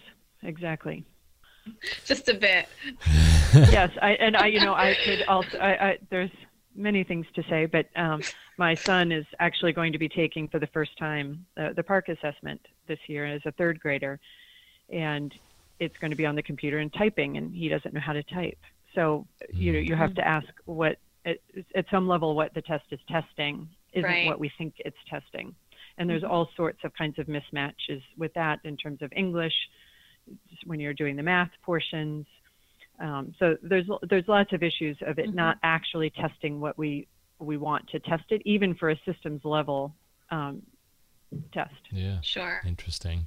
exactly. 0.42 1.05
Just 2.05 2.29
a 2.29 2.35
bit. 2.35 2.68
yes, 3.55 3.90
I 4.01 4.12
and 4.12 4.37
I, 4.37 4.46
you 4.46 4.61
know, 4.61 4.75
I 4.75 4.96
could 5.05 5.22
also. 5.22 5.59
I, 5.59 5.88
I 5.88 5.98
there's 6.11 6.31
many 6.75 7.05
things 7.05 7.27
to 7.35 7.42
say, 7.48 7.66
but 7.66 7.87
um, 7.96 8.22
my 8.59 8.75
son 8.75 9.12
is 9.12 9.27
actually 9.38 9.72
going 9.72 9.92
to 9.92 9.98
be 9.98 10.09
taking 10.09 10.48
for 10.48 10.59
the 10.59 10.66
first 10.68 10.96
time 10.98 11.44
the, 11.57 11.72
the 11.77 11.83
PARCC 11.83 12.09
assessment 12.09 12.61
this 12.88 12.98
year 13.07 13.27
as 13.27 13.42
a 13.44 13.53
third 13.53 13.79
grader, 13.79 14.18
and 14.90 15.35
it's 15.79 15.96
going 15.98 16.11
to 16.11 16.16
be 16.16 16.27
on 16.27 16.35
the 16.35 16.42
computer 16.42 16.79
and 16.79 16.92
typing, 16.92 17.37
and 17.37 17.55
he 17.55 17.68
doesn't 17.68 17.92
know 17.94 18.01
how 18.01 18.12
to 18.12 18.22
type. 18.25 18.59
So 18.94 19.27
you 19.53 19.72
know, 19.72 19.79
you 19.79 19.94
have 19.94 20.14
to 20.14 20.27
ask 20.27 20.48
what 20.64 20.96
at, 21.25 21.38
at 21.75 21.87
some 21.90 22.09
level 22.09 22.35
what 22.35 22.55
the 22.55 22.62
test 22.62 22.85
is 22.90 23.01
testing 23.09 23.68
isn't 23.92 24.09
Right. 24.09 24.27
what 24.27 24.40
we 24.40 24.51
think 24.57 24.75
it's 24.79 24.96
testing, 25.09 25.55
and 25.98 26.09
there's 26.09 26.25
all 26.25 26.48
sorts 26.57 26.79
of 26.85 26.92
kinds 26.94 27.18
of 27.18 27.27
mismatches 27.27 28.03
with 28.16 28.33
that 28.35 28.61
in 28.64 28.77
terms 28.77 29.03
of 29.03 29.12
English 29.14 29.55
when 30.66 30.80
you're 30.80 30.94
doing 30.94 31.16
the 31.16 31.22
math 31.22 31.50
portions. 31.62 32.26
Um, 33.00 33.35
so 33.38 33.56
there's 33.62 33.87
there's 34.08 34.28
lots 34.28 34.52
of 34.52 34.62
issues 34.62 34.96
of 35.02 35.18
it 35.18 35.30
Mhm. 35.30 35.35
not 35.35 35.58
actually 35.62 36.11
testing 36.11 36.61
what 36.61 36.76
we 36.78 37.06
we 37.38 37.56
want 37.56 37.88
to 37.88 37.98
test 37.98 38.24
it, 38.30 38.40
even 38.44 38.74
for 38.74 38.90
a 38.90 38.96
systems 39.04 39.44
level 39.44 39.94
um, 40.30 40.62
test. 41.52 41.74
yeah 41.90 42.18
Sure. 42.20 42.62
Interesting. 42.64 43.26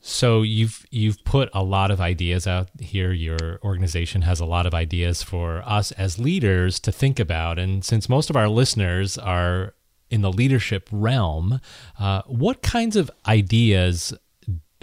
So 0.00 0.42
you've 0.42 0.86
you've 0.90 1.24
put 1.24 1.48
a 1.52 1.64
lot 1.64 1.90
of 1.90 2.00
ideas 2.00 2.46
out 2.46 2.68
here. 2.78 3.12
Your 3.12 3.58
organization 3.64 4.22
has 4.22 4.38
a 4.38 4.44
lot 4.44 4.64
of 4.66 4.74
ideas 4.74 5.22
for 5.24 5.62
us 5.66 5.90
as 5.92 6.18
leaders 6.18 6.78
to 6.80 6.92
think 6.92 7.18
about. 7.18 7.58
And 7.58 7.84
since 7.84 8.08
most 8.08 8.30
of 8.30 8.36
our 8.36 8.48
listeners 8.48 9.18
are 9.18 9.74
in 10.08 10.20
the 10.20 10.30
leadership 10.30 10.88
realm, 10.92 11.60
uh, 11.98 12.22
what 12.26 12.62
kinds 12.62 12.94
of 12.94 13.10
ideas 13.26 14.14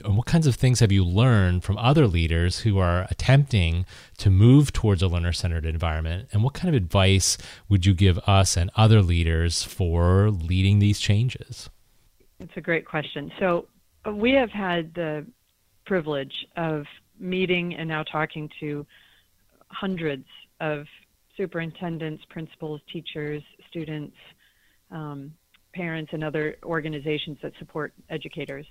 and 0.03 0.17
what 0.17 0.25
kinds 0.25 0.47
of 0.47 0.55
things 0.55 0.79
have 0.79 0.91
you 0.91 1.03
learned 1.03 1.63
from 1.63 1.77
other 1.77 2.07
leaders 2.07 2.59
who 2.59 2.77
are 2.77 3.07
attempting 3.09 3.85
to 4.17 4.29
move 4.29 4.73
towards 4.73 5.01
a 5.01 5.07
learner 5.07 5.33
centered 5.33 5.65
environment? 5.65 6.29
And 6.31 6.43
what 6.43 6.53
kind 6.53 6.73
of 6.73 6.75
advice 6.75 7.37
would 7.69 7.85
you 7.85 7.93
give 7.93 8.19
us 8.19 8.57
and 8.57 8.69
other 8.75 9.01
leaders 9.01 9.63
for 9.63 10.29
leading 10.29 10.79
these 10.79 10.99
changes? 10.99 11.69
It's 12.39 12.53
a 12.57 12.61
great 12.61 12.85
question. 12.85 13.31
So 13.39 13.67
uh, 14.05 14.11
we 14.11 14.31
have 14.31 14.49
had 14.49 14.93
the 14.93 15.25
privilege 15.85 16.45
of 16.57 16.85
meeting 17.19 17.75
and 17.75 17.87
now 17.87 18.03
talking 18.03 18.49
to 18.59 18.85
hundreds 19.69 20.25
of 20.59 20.85
superintendents, 21.37 22.23
principals, 22.29 22.81
teachers, 22.91 23.41
students, 23.69 24.15
um, 24.91 25.33
parents, 25.73 26.11
and 26.13 26.23
other 26.23 26.57
organizations 26.63 27.37
that 27.41 27.53
support 27.57 27.93
educators 28.09 28.65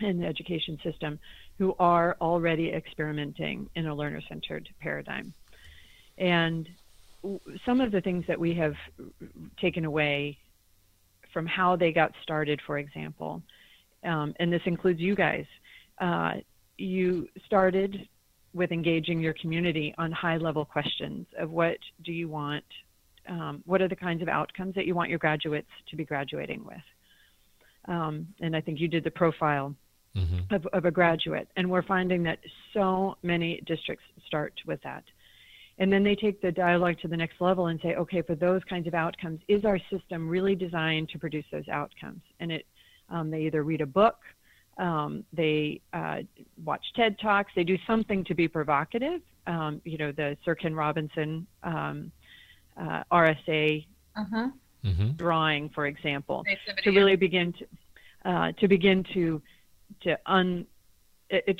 in 0.00 0.20
the 0.20 0.26
education 0.26 0.78
system 0.82 1.18
who 1.58 1.74
are 1.78 2.16
already 2.20 2.70
experimenting 2.70 3.68
in 3.74 3.86
a 3.86 3.94
learner 3.94 4.20
centered 4.28 4.68
paradigm. 4.80 5.32
And 6.18 6.68
some 7.66 7.80
of 7.80 7.90
the 7.90 8.00
things 8.00 8.24
that 8.28 8.38
we 8.38 8.54
have 8.54 8.74
taken 9.60 9.84
away 9.84 10.38
from 11.32 11.46
how 11.46 11.76
they 11.76 11.92
got 11.92 12.12
started, 12.22 12.60
for 12.66 12.78
example, 12.78 13.42
um, 14.04 14.34
and 14.38 14.52
this 14.52 14.62
includes 14.66 15.00
you 15.00 15.14
guys. 15.14 15.44
Uh, 16.00 16.34
you 16.76 17.28
started 17.44 18.08
with 18.54 18.72
engaging 18.72 19.20
your 19.20 19.34
community 19.34 19.94
on 19.98 20.10
high 20.12 20.36
level 20.36 20.64
questions 20.64 21.26
of 21.38 21.50
what 21.50 21.78
do 22.04 22.12
you 22.12 22.28
want, 22.28 22.64
um, 23.28 23.62
what 23.66 23.82
are 23.82 23.88
the 23.88 23.96
kinds 23.96 24.22
of 24.22 24.28
outcomes 24.28 24.74
that 24.74 24.86
you 24.86 24.94
want 24.94 25.10
your 25.10 25.18
graduates 25.18 25.68
to 25.90 25.96
be 25.96 26.04
graduating 26.04 26.64
with. 26.64 26.76
Um, 27.86 28.28
and 28.40 28.54
I 28.54 28.60
think 28.60 28.80
you 28.80 28.88
did 28.88 29.04
the 29.04 29.10
profile 29.10 29.74
Mm-hmm. 30.18 30.54
of, 30.54 30.66
of 30.72 30.84
a 30.84 30.90
graduate. 30.90 31.48
And 31.56 31.70
we're 31.70 31.82
finding 31.82 32.22
that 32.24 32.38
so 32.74 33.16
many 33.22 33.62
districts 33.66 34.04
start 34.26 34.54
with 34.66 34.82
that. 34.82 35.04
And 35.78 35.92
then 35.92 36.02
they 36.02 36.16
take 36.16 36.40
the 36.42 36.50
dialogue 36.50 36.96
to 37.02 37.08
the 37.08 37.16
next 37.16 37.40
level 37.40 37.68
and 37.68 37.78
say, 37.80 37.94
okay, 37.94 38.22
for 38.22 38.34
those 38.34 38.62
kinds 38.64 38.86
of 38.88 38.94
outcomes, 38.94 39.40
is 39.46 39.64
our 39.64 39.78
system 39.90 40.28
really 40.28 40.56
designed 40.56 41.08
to 41.10 41.18
produce 41.18 41.44
those 41.52 41.68
outcomes? 41.68 42.20
And 42.40 42.50
it, 42.50 42.66
um, 43.10 43.30
they 43.30 43.42
either 43.42 43.62
read 43.62 43.80
a 43.80 43.86
book, 43.86 44.16
um, 44.78 45.24
they 45.32 45.80
uh, 45.92 46.18
watch 46.64 46.84
TED 46.96 47.16
Talks, 47.20 47.52
they 47.54 47.64
do 47.64 47.78
something 47.86 48.24
to 48.24 48.34
be 48.34 48.48
provocative. 48.48 49.20
Um, 49.46 49.80
you 49.84 49.98
know, 49.98 50.10
the 50.12 50.36
Sir 50.44 50.54
Ken 50.56 50.74
Robinson 50.74 51.46
um, 51.62 52.10
uh, 52.76 53.02
RSA 53.12 53.86
Uh-huh. 54.16 54.48
Mm-hmm. 54.84 55.10
drawing, 55.16 55.68
for 55.70 55.86
example 55.86 56.44
to 56.84 56.90
really 56.90 57.16
begin 57.16 57.52
to 57.54 57.66
uh, 58.30 58.52
to 58.60 58.68
begin 58.68 59.04
to 59.14 59.42
to 60.02 60.18
un 60.26 60.66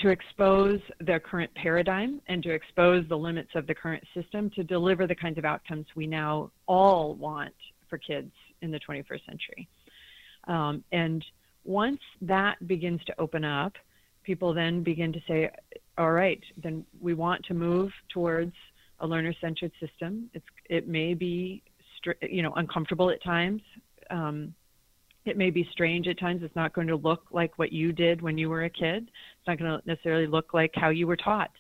to 0.01 0.09
expose 0.09 0.81
the 1.01 1.21
current 1.21 1.55
paradigm 1.55 2.23
and 2.29 2.43
to 2.43 2.51
expose 2.51 3.05
the 3.09 3.17
limits 3.17 3.51
of 3.55 3.67
the 3.67 3.75
current 3.75 4.03
system 4.15 4.49
to 4.51 4.65
deliver 4.65 5.07
the 5.07 5.15
kinds 5.15 5.37
of 5.37 5.45
outcomes 5.45 5.85
we 5.95 6.07
now 6.07 6.51
all 6.67 7.15
want 7.17 7.55
for 7.91 7.99
kids 7.99 8.33
in 8.63 8.71
the 8.71 8.81
21st 8.81 9.27
century. 9.27 9.69
Um, 10.47 10.83
and 10.91 11.23
once 11.65 12.01
that 12.23 12.67
begins 12.67 13.05
to 13.05 13.21
open 13.21 13.45
up, 13.45 13.75
people 14.25 14.55
then 14.55 14.83
begin 14.83 15.13
to 15.13 15.21
say, 15.29 15.51
all 15.99 16.13
right, 16.13 16.43
then 16.63 16.85
we 17.01 17.13
want 17.13 17.45
to 17.47 17.55
move 17.55 17.93
towards 18.09 18.55
a 19.01 19.07
learner-centered 19.07 19.73
system. 19.81 20.31
It's 20.35 20.45
it 20.69 20.89
may 20.89 21.15
be 21.15 21.63
you 22.23 22.43
know 22.43 22.53
uncomfortable 22.55 23.11
at 23.11 23.23
times. 23.23 23.63
Um, 24.11 24.55
it 25.29 25.37
may 25.37 25.51
be 25.51 25.69
strange 25.71 26.09
at 26.09 26.19
times. 26.19 26.43
It's 26.43 26.57
not 26.57 26.73
going 26.73 26.89
to 26.89 26.97
look 26.97 27.25
like 27.31 27.59
what 27.59 27.73
you 27.73 27.93
did 27.93 28.23
when 28.23 28.39
you 28.39 28.49
were 28.49 28.65
a 28.65 28.71
kid. 28.71 29.05
It's 29.05 29.47
not 29.47 29.59
going 29.59 29.71
to 29.71 29.87
necessarily 29.87 30.27
look 30.27 30.55
like 30.55 30.73
how 30.75 30.89
you 30.89 31.07
were 31.07 31.17
taught. 31.17 31.51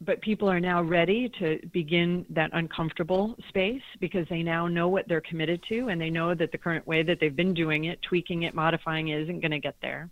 But 0.00 0.20
people 0.20 0.48
are 0.48 0.60
now 0.60 0.82
ready 0.82 1.28
to 1.40 1.58
begin 1.72 2.24
that 2.30 2.50
uncomfortable 2.52 3.34
space 3.48 3.82
because 4.00 4.26
they 4.28 4.42
now 4.42 4.68
know 4.68 4.88
what 4.88 5.08
they're 5.08 5.20
committed 5.20 5.60
to 5.68 5.88
and 5.88 6.00
they 6.00 6.10
know 6.10 6.34
that 6.34 6.52
the 6.52 6.58
current 6.58 6.86
way 6.86 7.02
that 7.02 7.18
they've 7.20 7.34
been 7.34 7.54
doing 7.54 7.86
it, 7.86 8.00
tweaking 8.02 8.44
it, 8.44 8.54
modifying 8.54 9.08
it, 9.08 9.20
isn't 9.22 9.40
going 9.40 9.50
to 9.50 9.58
get 9.58 9.74
there. 9.82 10.08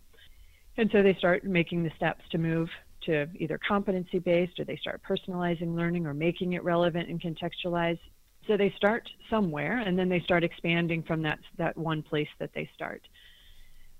And 0.76 0.90
so 0.92 1.02
they 1.02 1.14
start 1.14 1.44
making 1.44 1.84
the 1.84 1.92
steps 1.96 2.22
to 2.30 2.38
move 2.38 2.68
to 3.06 3.28
either 3.36 3.58
competency 3.66 4.18
based 4.18 4.58
or 4.58 4.64
they 4.64 4.76
start 4.76 5.00
personalizing 5.08 5.76
learning 5.76 6.06
or 6.06 6.14
making 6.14 6.54
it 6.54 6.64
relevant 6.64 7.08
and 7.08 7.22
contextualized. 7.22 8.00
So 8.46 8.56
they 8.56 8.72
start 8.76 9.08
somewhere 9.28 9.78
and 9.78 9.98
then 9.98 10.08
they 10.08 10.20
start 10.20 10.44
expanding 10.44 11.02
from 11.02 11.22
that, 11.22 11.38
that 11.58 11.76
one 11.76 12.02
place 12.02 12.28
that 12.38 12.50
they 12.54 12.68
start. 12.74 13.02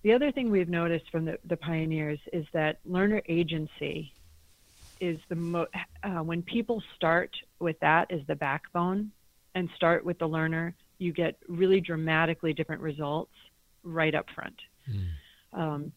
The 0.02 0.12
other 0.12 0.30
thing 0.30 0.50
we've 0.50 0.68
noticed 0.68 1.10
from 1.10 1.24
the, 1.24 1.38
the 1.48 1.56
pioneers 1.56 2.20
is 2.32 2.46
that 2.52 2.78
learner 2.84 3.22
agency 3.28 4.12
is 5.00 5.18
the 5.28 5.34
mo- 5.34 5.66
uh, 6.04 6.22
when 6.22 6.42
people 6.42 6.82
start 6.94 7.30
with 7.58 7.78
that 7.80 8.10
as 8.10 8.20
the 8.28 8.36
backbone 8.36 9.10
and 9.54 9.68
start 9.74 10.04
with 10.04 10.18
the 10.18 10.26
learner, 10.26 10.74
you 10.98 11.12
get 11.12 11.36
really 11.48 11.80
dramatically 11.80 12.52
different 12.52 12.80
results 12.80 13.32
right 13.82 14.14
up 14.14 14.26
front. 14.34 14.56
Um, 15.52 15.92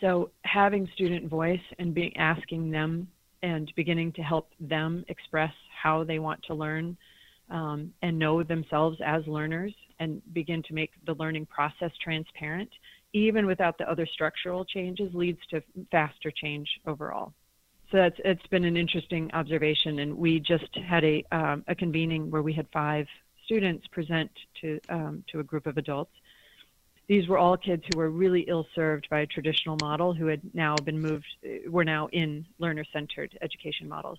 so 0.00 0.30
having 0.42 0.88
student 0.94 1.28
voice 1.28 1.60
and 1.78 1.94
being 1.94 2.16
asking 2.16 2.70
them 2.70 3.08
and 3.42 3.72
beginning 3.76 4.12
to 4.12 4.22
help 4.22 4.50
them 4.60 5.04
express 5.08 5.52
how 5.82 6.04
they 6.04 6.18
want 6.18 6.42
to 6.44 6.54
learn 6.54 6.96
um, 7.50 7.92
and 8.02 8.18
know 8.18 8.42
themselves 8.42 8.98
as 9.04 9.26
learners 9.26 9.74
and 9.98 10.20
begin 10.32 10.62
to 10.64 10.74
make 10.74 10.90
the 11.06 11.14
learning 11.14 11.46
process 11.46 11.90
transparent, 12.02 12.70
even 13.12 13.46
without 13.46 13.78
the 13.78 13.88
other 13.90 14.06
structural 14.06 14.64
changes, 14.64 15.14
leads 15.14 15.38
to 15.50 15.62
faster 15.90 16.30
change 16.30 16.68
overall. 16.86 17.32
So 17.90 17.98
that's 17.98 18.16
it's 18.24 18.46
been 18.48 18.64
an 18.64 18.76
interesting 18.76 19.30
observation, 19.32 20.00
and 20.00 20.16
we 20.16 20.40
just 20.40 20.76
had 20.76 21.04
a 21.04 21.24
um, 21.30 21.64
a 21.68 21.74
convening 21.74 22.30
where 22.30 22.42
we 22.42 22.52
had 22.52 22.66
five 22.72 23.06
students 23.44 23.86
present 23.88 24.30
to 24.60 24.80
um, 24.88 25.24
to 25.30 25.38
a 25.38 25.44
group 25.44 25.66
of 25.66 25.76
adults, 25.78 26.10
these 27.08 27.28
were 27.28 27.38
all 27.38 27.56
kids 27.56 27.84
who 27.86 27.94
were 27.94 28.10
really 28.10 28.42
ill 28.48 28.66
served 28.74 29.08
by 29.08 29.20
a 29.20 29.26
traditional 29.26 29.76
model 29.76 30.12
who 30.12 30.26
had 30.26 30.40
now 30.54 30.80
been 30.80 31.00
moved, 31.00 31.26
were 31.68 31.84
now 31.84 32.08
in 32.08 32.44
learner 32.58 32.84
centered 32.92 33.38
education 33.42 33.88
models. 33.88 34.18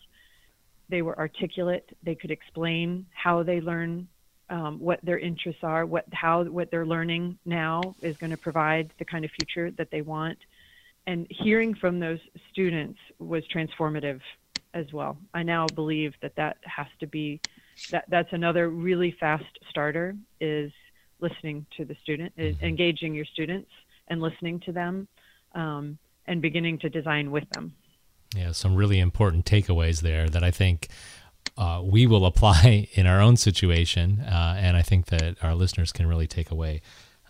They 0.90 1.02
were 1.02 1.18
articulate, 1.18 1.90
they 2.04 2.16
could 2.16 2.32
explain 2.32 3.06
how 3.14 3.44
they 3.44 3.62
learn. 3.62 4.08
Um, 4.50 4.80
what 4.80 5.02
their 5.04 5.20
interests 5.20 5.62
are, 5.62 5.86
what 5.86 6.06
how 6.14 6.46
what 6.46 6.72
they're 6.72 6.86
learning 6.86 7.38
now 7.44 7.96
is 8.02 8.16
going 8.16 8.32
to 8.32 8.38
provide 8.38 8.94
the 8.98 9.04
kind 9.04 9.26
of 9.26 9.32
future 9.32 9.72
that 9.72 9.92
they 9.92 10.02
want, 10.02 10.38
and 11.06 11.28
hearing 11.30 11.74
from 11.74 12.00
those 12.00 12.20
students 12.50 12.98
was 13.20 13.44
transformative 13.54 14.22
as 14.74 14.94
well. 14.94 15.18
I 15.34 15.44
now 15.44 15.68
believe 15.68 16.14
that 16.22 16.36
that 16.36 16.58
has 16.64 16.88
to 17.02 17.08
be 17.08 17.42
that 17.92 18.06
that's 18.08 18.32
another 18.32 18.70
really 18.70 19.12
fast 19.12 19.60
starter 19.70 20.16
is 20.40 20.72
listening 21.20 21.66
to 21.78 21.86
the 21.86 21.96
student, 21.96 22.36
mm-hmm. 22.38 22.64
engaging 22.64 23.14
your 23.14 23.26
students 23.26 23.70
and 24.08 24.22
listening 24.22 24.60
to 24.62 24.72
them, 24.72 25.08
um, 25.56 25.98
and 26.28 26.42
beginning 26.42 26.80
to 26.80 26.90
design 26.90 27.32
with 27.32 27.50
them. 27.52 27.74
Yeah, 28.38 28.52
some 28.52 28.76
really 28.76 29.00
important 29.00 29.46
takeaways 29.46 30.02
there 30.02 30.30
that 30.30 30.44
I 30.44 30.52
think 30.52 30.90
uh, 31.58 31.82
we 31.84 32.06
will 32.06 32.26
apply 32.26 32.88
in 32.94 33.08
our 33.08 33.20
own 33.20 33.38
situation, 33.38 34.22
uh, 34.22 34.56
and 34.60 34.78
I 34.78 34.82
think 34.82 35.08
that 35.08 35.38
our 35.42 35.56
listeners 35.56 35.92
can 35.92 36.08
really 36.08 36.28
take 36.28 36.52
away 36.52 36.82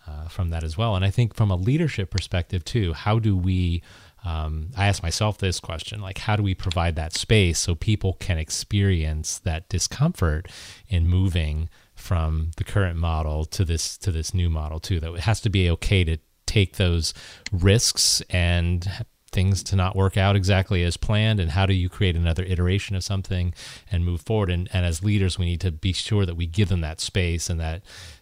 uh, 0.07 0.27
from 0.27 0.49
that 0.49 0.63
as 0.63 0.77
well. 0.77 0.95
And 0.95 1.05
I 1.05 1.09
think 1.09 1.35
from 1.35 1.51
a 1.51 1.55
leadership 1.55 2.09
perspective 2.09 2.63
too, 2.63 2.93
how 2.93 3.19
do 3.19 3.37
we 3.37 3.81
um, 4.25 4.71
I 4.75 4.87
ask 4.87 5.03
myself 5.03 5.37
this 5.37 5.59
question 5.59 6.01
like, 6.01 6.17
how 6.17 6.35
do 6.35 6.43
we 6.43 6.53
provide 6.53 6.95
that 6.95 7.13
space 7.13 7.59
so 7.59 7.75
people 7.75 8.13
can 8.13 8.37
experience 8.37 9.39
that 9.39 9.69
discomfort 9.69 10.49
in 10.89 11.07
moving 11.07 11.69
from 11.95 12.51
the 12.57 12.63
current 12.63 12.97
model 12.97 13.45
to 13.45 13.63
this 13.63 13.97
to 13.99 14.11
this 14.11 14.33
new 14.33 14.49
model 14.49 14.79
too? 14.79 14.99
That 14.99 15.13
it 15.13 15.19
has 15.21 15.39
to 15.41 15.49
be 15.49 15.69
okay 15.69 16.03
to 16.03 16.17
take 16.45 16.77
those 16.77 17.13
risks 17.51 18.21
and 18.29 19.05
things 19.31 19.61
to 19.63 19.75
not 19.75 19.95
work 19.95 20.17
out 20.17 20.35
exactly 20.35 20.83
as 20.83 20.97
planned 20.97 21.39
and 21.39 21.51
how 21.51 21.65
do 21.65 21.73
you 21.73 21.89
create 21.89 22.15
another 22.15 22.43
iteration 22.43 22.95
of 22.95 23.03
something 23.03 23.53
and 23.91 24.05
move 24.05 24.21
forward 24.21 24.49
and, 24.49 24.69
and 24.73 24.85
as 24.85 25.03
leaders 25.03 25.37
we 25.37 25.45
need 25.45 25.61
to 25.61 25.71
be 25.71 25.93
sure 25.93 26.25
that 26.25 26.35
we 26.35 26.47
give 26.47 26.69
them 26.69 26.81
that 26.81 26.99
space 26.99 27.49
and 27.49 27.59
that 27.59 27.81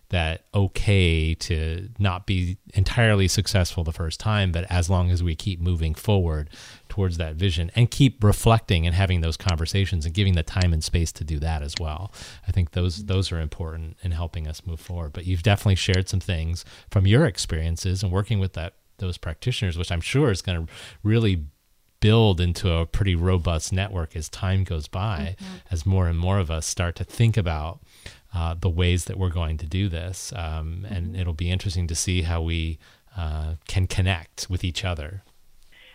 that 0.09 0.45
okay 0.53 1.33
to 1.33 1.89
not 1.97 2.25
be 2.25 2.57
entirely 2.73 3.27
successful 3.27 3.83
the 3.83 3.91
first 3.91 4.19
time, 4.19 4.51
but 4.51 4.65
as 4.69 4.89
long 4.89 5.09
as 5.09 5.23
we 5.23 5.35
keep 5.35 5.59
moving 5.59 5.95
forward 5.95 6.49
towards 6.89 7.17
that 7.17 7.35
vision 7.35 7.71
and 7.75 7.89
keep 7.89 8.23
reflecting 8.23 8.85
and 8.85 8.95
having 8.95 9.21
those 9.21 9.35
conversations 9.35 10.05
and 10.05 10.13
giving 10.13 10.35
the 10.35 10.43
time 10.43 10.73
and 10.73 10.83
space 10.83 11.11
to 11.11 11.23
do 11.23 11.39
that 11.39 11.61
as 11.61 11.73
well. 11.79 12.11
I 12.47 12.51
think 12.51 12.71
those 12.71 12.99
mm-hmm. 12.99 13.07
those 13.07 13.31
are 13.31 13.39
important 13.39 13.97
in 14.03 14.11
helping 14.11 14.47
us 14.47 14.65
move 14.65 14.79
forward. 14.79 15.11
But 15.13 15.25
you've 15.25 15.43
definitely 15.43 15.75
shared 15.75 16.07
some 16.07 16.19
things 16.19 16.63
from 16.89 17.07
your 17.07 17.25
experiences 17.25 18.03
and 18.03 18.11
working 18.11 18.39
with 18.39 18.53
that 18.53 18.73
those 18.97 19.17
practitioners, 19.17 19.77
which 19.77 19.91
I'm 19.91 20.01
sure 20.01 20.31
is 20.31 20.41
going 20.41 20.65
to 20.65 20.73
really 21.03 21.45
build 21.99 22.39
into 22.39 22.71
a 22.71 22.85
pretty 22.85 23.15
robust 23.15 23.73
network 23.73 24.15
as 24.15 24.29
time 24.29 24.63
goes 24.63 24.87
by, 24.87 25.35
mm-hmm. 25.39 25.55
as 25.71 25.85
more 25.85 26.07
and 26.07 26.19
more 26.19 26.39
of 26.39 26.51
us 26.51 26.65
start 26.65 26.95
to 26.95 27.03
think 27.03 27.37
about 27.37 27.79
uh, 28.33 28.53
the 28.59 28.69
ways 28.69 29.05
that 29.05 29.17
we're 29.17 29.29
going 29.29 29.57
to 29.57 29.65
do 29.65 29.89
this. 29.89 30.33
Um, 30.35 30.85
and 30.89 31.07
mm-hmm. 31.07 31.15
it'll 31.15 31.33
be 31.33 31.49
interesting 31.49 31.87
to 31.87 31.95
see 31.95 32.23
how 32.23 32.41
we 32.41 32.77
uh, 33.17 33.55
can 33.67 33.87
connect 33.87 34.47
with 34.49 34.63
each 34.63 34.83
other. 34.83 35.23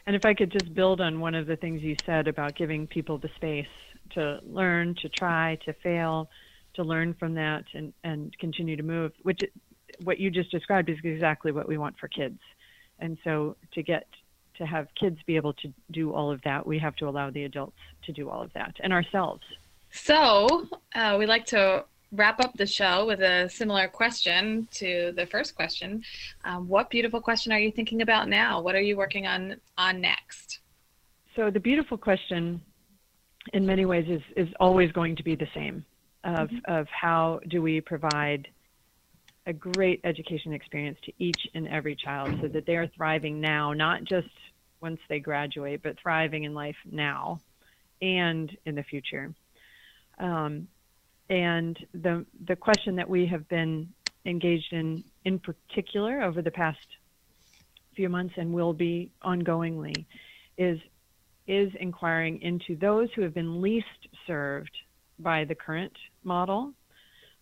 And 0.06 0.16
if 0.16 0.24
I 0.24 0.34
could 0.34 0.50
just 0.50 0.74
build 0.74 1.00
on 1.00 1.20
one 1.20 1.34
of 1.34 1.46
the 1.46 1.56
things 1.56 1.82
you 1.82 1.94
said 2.04 2.26
about 2.26 2.56
giving 2.56 2.86
people 2.86 3.18
the 3.18 3.30
space 3.36 3.66
to 4.14 4.40
learn, 4.42 4.96
to 5.02 5.08
try, 5.08 5.58
to 5.64 5.72
fail, 5.74 6.30
to 6.74 6.82
learn 6.82 7.14
from 7.14 7.34
that 7.34 7.64
and, 7.74 7.92
and 8.02 8.36
continue 8.38 8.76
to 8.76 8.82
move, 8.82 9.12
which 9.22 9.40
what 10.02 10.18
you 10.18 10.30
just 10.30 10.50
described 10.50 10.88
is 10.88 10.96
exactly 11.04 11.52
what 11.52 11.68
we 11.68 11.78
want 11.78 11.98
for 11.98 12.08
kids. 12.08 12.40
And 13.00 13.18
so 13.24 13.56
to 13.72 13.82
get 13.82 14.06
to 14.56 14.66
have 14.66 14.88
kids 14.94 15.18
be 15.26 15.36
able 15.36 15.54
to 15.54 15.72
do 15.90 16.12
all 16.12 16.30
of 16.30 16.40
that, 16.42 16.66
we 16.66 16.78
have 16.78 16.94
to 16.96 17.08
allow 17.08 17.30
the 17.30 17.44
adults 17.44 17.78
to 18.04 18.12
do 18.12 18.28
all 18.28 18.42
of 18.42 18.52
that 18.52 18.76
and 18.80 18.92
ourselves. 18.92 19.42
So 19.90 20.66
uh, 20.94 21.16
we 21.18 21.26
like 21.26 21.46
to 21.46 21.84
wrap 22.12 22.40
up 22.40 22.52
the 22.56 22.66
show 22.66 23.06
with 23.06 23.20
a 23.20 23.48
similar 23.48 23.88
question 23.88 24.66
to 24.72 25.12
the 25.16 25.26
first 25.26 25.54
question. 25.54 26.02
Um, 26.44 26.68
what 26.68 26.90
beautiful 26.90 27.20
question 27.20 27.52
are 27.52 27.58
you 27.58 27.70
thinking 27.70 28.02
about 28.02 28.28
now? 28.28 28.60
What 28.60 28.74
are 28.74 28.80
you 28.80 28.96
working 28.96 29.26
on 29.26 29.56
on 29.78 30.00
next? 30.00 30.60
So 31.36 31.50
the 31.50 31.60
beautiful 31.60 31.96
question, 31.96 32.60
in 33.52 33.64
many 33.64 33.86
ways, 33.86 34.06
is 34.08 34.22
is 34.36 34.52
always 34.58 34.90
going 34.92 35.16
to 35.16 35.22
be 35.22 35.34
the 35.34 35.48
same. 35.54 35.84
Of 36.22 36.50
mm-hmm. 36.50 36.72
of 36.72 36.86
how 36.88 37.40
do 37.48 37.62
we 37.62 37.80
provide 37.80 38.48
a 39.50 39.52
great 39.52 40.00
education 40.04 40.52
experience 40.52 40.96
to 41.04 41.12
each 41.18 41.40
and 41.54 41.66
every 41.66 41.96
child 41.96 42.32
so 42.40 42.46
that 42.46 42.66
they 42.66 42.76
are 42.76 42.86
thriving 42.96 43.40
now, 43.40 43.72
not 43.72 44.04
just 44.04 44.28
once 44.80 45.00
they 45.08 45.18
graduate, 45.18 45.82
but 45.82 45.96
thriving 46.00 46.44
in 46.44 46.54
life 46.54 46.76
now 46.90 47.40
and 48.00 48.56
in 48.64 48.76
the 48.76 48.84
future. 48.84 49.34
Um, 50.18 50.68
and 51.28 51.76
the 51.92 52.24
the 52.46 52.56
question 52.56 52.96
that 52.96 53.08
we 53.08 53.26
have 53.26 53.48
been 53.48 53.88
engaged 54.24 54.72
in 54.72 55.02
in 55.24 55.40
particular 55.40 56.22
over 56.22 56.42
the 56.42 56.50
past 56.50 56.78
few 57.96 58.08
months 58.08 58.34
and 58.36 58.52
will 58.52 58.72
be 58.72 59.10
ongoingly 59.24 60.06
is 60.58 60.78
is 61.48 61.72
inquiring 61.80 62.40
into 62.42 62.76
those 62.76 63.08
who 63.14 63.22
have 63.22 63.34
been 63.34 63.60
least 63.60 63.86
served 64.26 64.76
by 65.18 65.44
the 65.44 65.54
current 65.54 65.96
model 66.22 66.72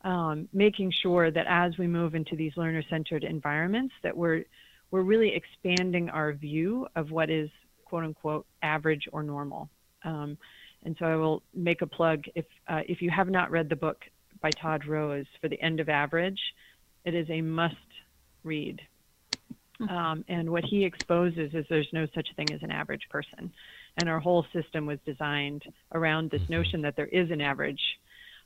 um, 0.04 0.48
making 0.52 0.92
sure 1.02 1.30
that 1.30 1.46
as 1.48 1.76
we 1.78 1.86
move 1.86 2.14
into 2.14 2.36
these 2.36 2.52
learner 2.56 2.82
centered 2.88 3.24
environments 3.24 3.94
that 4.02 4.16
we're 4.16 4.44
we're 4.90 5.02
really 5.02 5.34
expanding 5.34 6.08
our 6.08 6.32
view 6.32 6.86
of 6.96 7.10
what 7.10 7.30
is 7.30 7.50
quote 7.84 8.04
unquote 8.04 8.46
average 8.62 9.08
or 9.12 9.22
normal 9.22 9.68
um, 10.04 10.38
and 10.84 10.96
so 10.98 11.06
I 11.06 11.16
will 11.16 11.42
make 11.54 11.82
a 11.82 11.86
plug. 11.86 12.24
If 12.34 12.44
uh, 12.68 12.80
if 12.88 13.02
you 13.02 13.10
have 13.10 13.28
not 13.28 13.50
read 13.50 13.68
the 13.68 13.76
book 13.76 13.98
by 14.40 14.50
Todd 14.50 14.86
Rose 14.86 15.26
for 15.40 15.48
the 15.48 15.60
End 15.60 15.80
of 15.80 15.88
Average, 15.88 16.40
it 17.04 17.14
is 17.14 17.28
a 17.30 17.40
must 17.40 17.74
read. 18.44 18.80
Hmm. 19.78 19.88
Um, 19.88 20.24
and 20.28 20.50
what 20.50 20.64
he 20.64 20.84
exposes 20.84 21.54
is 21.54 21.64
there's 21.68 21.88
no 21.92 22.06
such 22.14 22.28
thing 22.36 22.46
as 22.52 22.62
an 22.62 22.70
average 22.70 23.08
person, 23.10 23.52
and 23.98 24.08
our 24.08 24.20
whole 24.20 24.46
system 24.52 24.86
was 24.86 24.98
designed 25.04 25.64
around 25.92 26.30
this 26.30 26.42
mm-hmm. 26.42 26.54
notion 26.54 26.82
that 26.82 26.96
there 26.96 27.06
is 27.06 27.30
an 27.30 27.40
average. 27.40 27.80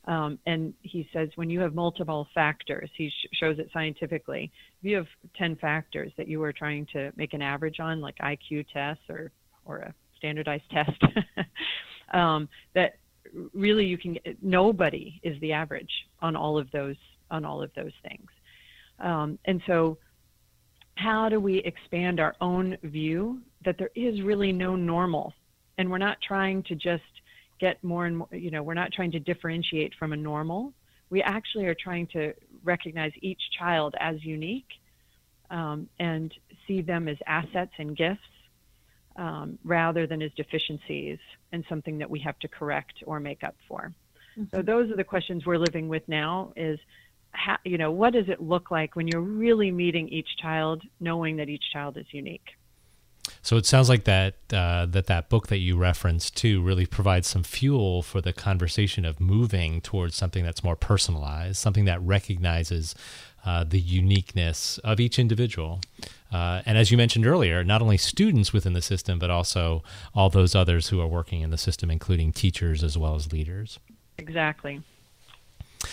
Um, 0.07 0.39
and 0.47 0.75
he 0.83 1.09
says 1.13 1.29
when 1.37 1.49
you 1.49 1.61
have 1.61 1.75
multiple 1.75 2.27
factors, 2.35 2.91
he 2.97 3.09
sh- 3.09 3.29
shows 3.35 3.59
it 3.59 3.69
scientifically. 3.73 4.51
If 4.81 4.91
you 4.91 4.97
have 4.97 5.07
10 5.37 5.57
factors 5.57 6.11
that 6.17 6.27
you 6.27 6.43
are 6.43 6.53
trying 6.53 6.87
to 6.93 7.13
make 7.17 7.35
an 7.35 7.43
average 7.43 7.79
on, 7.79 8.01
like 8.01 8.17
IQ 8.19 8.67
tests 8.73 9.05
or 9.09 9.31
or 9.65 9.79
a 9.79 9.95
standardized 10.17 10.65
test, 10.71 11.03
um, 12.13 12.49
that 12.75 12.95
really 13.53 13.85
you 13.85 13.99
can 13.99 14.19
nobody 14.41 15.21
is 15.23 15.41
the 15.41 15.53
average 15.53 15.91
on 16.21 16.37
all 16.37 16.59
of 16.59 16.71
those 16.73 16.97
on 17.31 17.45
all 17.45 17.63
of 17.63 17.71
those 17.75 17.93
things 18.03 18.29
um, 19.01 19.39
and 19.47 19.63
so 19.67 19.97
how 20.97 21.29
do 21.29 21.41
we 21.41 21.59
expand 21.59 22.21
our 22.21 22.35
own 22.41 22.77
view 22.83 23.41
that 23.65 23.77
there 23.79 23.91
is 23.95 24.21
really 24.23 24.53
no 24.53 24.77
normal 24.77 25.33
and 25.79 25.91
we're 25.91 25.99
not 25.99 26.19
trying 26.27 26.63
to 26.65 26.75
just 26.75 27.03
get 27.63 27.83
more 27.85 28.07
and 28.07 28.19
more 28.19 28.29
you 28.33 28.51
know 28.51 28.63
we're 28.67 28.81
not 28.83 28.91
trying 28.93 29.13
to 29.13 29.21
differentiate 29.21 29.95
from 29.95 30.13
a 30.13 30.17
normal 30.17 30.73
we 31.11 31.23
actually 31.23 31.67
are 31.67 31.77
trying 31.89 32.07
to 32.09 32.35
recognize 32.65 33.13
each 33.21 33.43
child 33.57 33.95
as 34.01 34.17
unique 34.25 34.73
um, 35.51 35.89
and 36.01 36.35
see 36.67 36.81
them 36.83 37.07
as 37.07 37.19
assets 37.27 37.71
and 37.79 37.97
gifts 37.97 38.33
um, 39.17 39.59
rather 39.63 40.07
than 40.07 40.23
as 40.23 40.33
deficiencies 40.33 41.19
and 41.53 41.65
something 41.69 41.99
that 41.99 42.11
we 42.11 42.19
have 42.19 42.37
to 42.41 42.49
correct 42.49 42.95
or 43.07 43.21
make 43.21 43.45
up 43.45 43.55
for. 43.69 43.93
Mm-hmm. 44.37 44.57
So 44.57 44.63
those 44.63 44.91
are 44.91 44.97
the 44.97 45.05
questions 45.05 45.45
we're 45.45 45.59
living 45.59 45.87
with 45.87 46.03
now 46.09 46.53
is 46.57 46.81
how, 47.33 47.59
you 47.65 47.79
know 47.79 47.93
what 47.93 48.13
does 48.13 48.29
it 48.29 48.41
look 48.43 48.71
like 48.71 48.97
when 48.97 49.07
you're 49.07 49.29
really 49.47 49.71
meeting 49.71 50.09
each 50.09 50.31
child 50.39 50.83
knowing 50.99 51.37
that 51.37 51.49
each 51.49 51.65
child 51.73 51.97
is 51.97 52.07
unique 52.11 52.49
so 53.43 53.57
it 53.57 53.67
sounds 53.67 53.89
like 53.89 54.05
that 54.05 54.35
uh, 54.53 54.87
that 54.87 55.07
that 55.07 55.29
book 55.29 55.49
that 55.49 55.59
you 55.59 55.77
referenced 55.77 56.37
too 56.37 56.63
really 56.63 56.87
provides 56.87 57.27
some 57.27 57.43
fuel 57.43 58.03
for 58.03 58.21
the 58.21 58.33
conversation 58.33 59.05
of 59.05 59.21
moving 59.21 59.81
towards 59.81 60.15
something 60.15 60.45
that's 60.45 60.63
more 60.63 60.77
personalized, 60.77 61.57
something 61.57 61.85
that 61.85 62.01
recognizes 62.01 62.95
uh, 63.45 63.65
the 63.65 63.81
uniqueness 63.81 64.79
of 64.79 65.01
each 65.01 65.19
individual. 65.19 65.81
Uh, 66.33 66.63
and 66.65 66.79
as 66.79 66.93
you 66.93 66.97
mentioned 66.97 67.27
earlier, 67.27 67.65
not 67.65 67.83
only 67.83 67.97
students 67.97 68.53
within 68.53 68.73
the 68.73 68.81
system, 68.83 69.19
but 69.19 69.31
also 69.31 69.83
all 70.15 70.31
those 70.31 70.55
others 70.55 70.89
who 70.89 71.01
are 71.01 71.09
working 71.09 71.41
in 71.41 71.51
the 71.51 71.59
system, 71.59 71.91
including 71.91 72.33
teachers 72.33 72.85
as 72.85 72.97
well 72.97 73.17
as 73.17 73.33
leaders. 73.33 73.81
Exactly. 74.19 74.81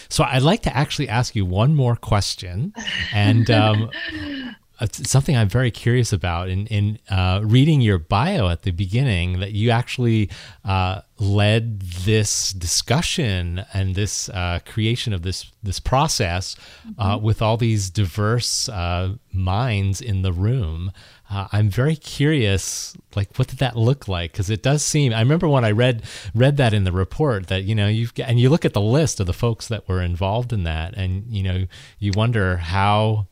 So 0.07 0.23
I'd 0.23 0.43
like 0.43 0.61
to 0.63 0.77
actually 0.77 1.09
ask 1.09 1.35
you 1.35 1.45
one 1.45 1.75
more 1.75 1.95
question, 1.95 2.73
and 3.11 3.49
um, 3.49 3.89
something 4.91 5.35
I'm 5.35 5.49
very 5.49 5.71
curious 5.71 6.13
about 6.13 6.49
in 6.49 6.67
in 6.67 6.99
uh, 7.09 7.41
reading 7.43 7.81
your 7.81 7.97
bio 7.97 8.49
at 8.49 8.63
the 8.63 8.71
beginning 8.71 9.39
that 9.39 9.51
you 9.51 9.71
actually 9.71 10.29
uh, 10.63 11.01
led 11.19 11.81
this 11.81 12.53
discussion 12.53 13.65
and 13.73 13.95
this 13.95 14.29
uh, 14.29 14.59
creation 14.65 15.13
of 15.13 15.21
this 15.23 15.51
this 15.61 15.79
process 15.79 16.55
uh, 16.97 17.15
mm-hmm. 17.15 17.25
with 17.25 17.41
all 17.41 17.57
these 17.57 17.89
diverse 17.89 18.69
uh, 18.69 19.15
minds 19.33 20.01
in 20.01 20.21
the 20.21 20.31
room. 20.31 20.91
Uh, 21.31 21.47
I'm 21.51 21.69
very 21.69 21.95
curious, 21.95 22.97
like, 23.15 23.37
what 23.37 23.47
did 23.47 23.59
that 23.59 23.77
look 23.77 24.07
like? 24.07 24.31
Because 24.31 24.49
it 24.49 24.63
does 24.63 24.83
seem. 24.83 25.13
I 25.13 25.19
remember 25.19 25.47
when 25.47 25.63
I 25.63 25.71
read 25.71 26.03
read 26.33 26.57
that 26.57 26.73
in 26.73 26.85
the 26.85 26.91
report 26.91 27.47
that 27.47 27.65
you 27.65 27.75
know 27.75 27.87
you've 27.87 28.13
and 28.17 28.39
you 28.39 28.49
look 28.49 28.65
at 28.65 28.73
the 28.73 28.81
list 28.81 29.19
of 29.19 29.27
the 29.27 29.33
folks 29.33 29.67
that 29.67 29.87
were 29.87 30.01
involved 30.01 30.53
in 30.53 30.63
that, 30.63 30.95
and 30.95 31.25
you 31.27 31.43
know 31.43 31.65
you 31.99 32.13
wonder 32.15 32.57
how 32.57 33.27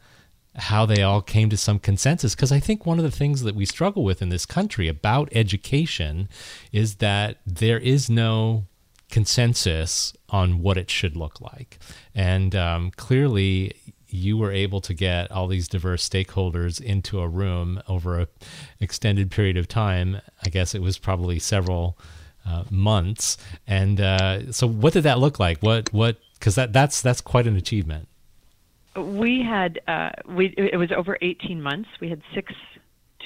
how 0.58 0.86
they 0.86 1.04
all 1.04 1.22
came 1.22 1.50
to 1.50 1.58
some 1.58 1.80
consensus. 1.80 2.36
Because 2.36 2.52
I 2.52 2.60
think 2.60 2.86
one 2.86 2.98
of 2.98 3.04
the 3.04 3.12
things 3.12 3.42
that 3.44 3.56
we 3.56 3.66
struggle 3.66 4.04
with 4.04 4.22
in 4.22 4.30
this 4.30 4.46
country 4.46 4.88
about 4.88 5.30
education 5.32 6.30
is 6.72 6.96
that 6.96 7.38
there 7.46 7.80
is 7.80 8.10
no 8.10 8.66
consensus 9.10 10.14
on 10.30 10.62
what 10.62 10.78
it 10.78 10.90
should 10.90 11.16
look 11.16 11.40
like. 11.40 11.80
And 12.14 12.56
um, 12.56 12.92
clearly, 12.92 13.74
you 14.10 14.38
were 14.38 14.52
able 14.52 14.82
to 14.82 14.94
get 14.94 15.32
all 15.32 15.48
these 15.48 15.68
diverse 15.68 16.08
stakeholders 16.08 16.82
into 16.82 17.20
a 17.20 17.28
room 17.28 17.82
over 17.88 18.20
an 18.20 18.28
extended 18.80 19.32
period 19.32 19.58
of 19.58 19.68
time. 19.68 20.22
I 20.44 20.50
guess 20.50 20.74
it 20.74 20.82
was 20.82 20.98
probably 20.98 21.40
several 21.40 21.98
uh, 22.46 22.64
months. 22.70 23.38
And 23.68 24.02
uh, 24.02 24.52
so, 24.52 24.68
what 24.68 24.94
did 24.94 25.04
that 25.04 25.20
look 25.20 25.40
like? 25.40 25.62
What 25.62 25.94
what? 25.94 26.18
Because 26.34 26.56
that 26.56 26.74
that's 26.74 27.02
that's 27.02 27.22
quite 27.22 27.48
an 27.48 27.56
achievement 27.58 28.08
we 28.98 29.42
had 29.42 29.80
uh, 29.88 30.10
we 30.28 30.54
it 30.58 30.78
was 30.78 30.92
over 30.92 31.18
18 31.22 31.62
months. 31.62 31.90
We 32.02 32.10
had 32.10 32.22
six 32.34 32.54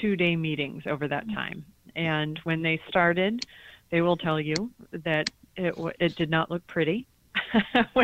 two-day 0.00 0.36
meetings 0.36 0.84
over 0.86 1.08
that 1.08 1.26
time, 1.28 1.64
and 1.96 2.38
when 2.44 2.62
they 2.62 2.80
started, 2.88 3.46
they 3.90 4.00
will 4.00 4.16
tell 4.16 4.40
you 4.40 4.70
that 4.92 5.28
it 5.56 5.74
it 6.00 6.16
did 6.16 6.30
not 6.30 6.50
look 6.50 6.66
pretty. 6.66 7.06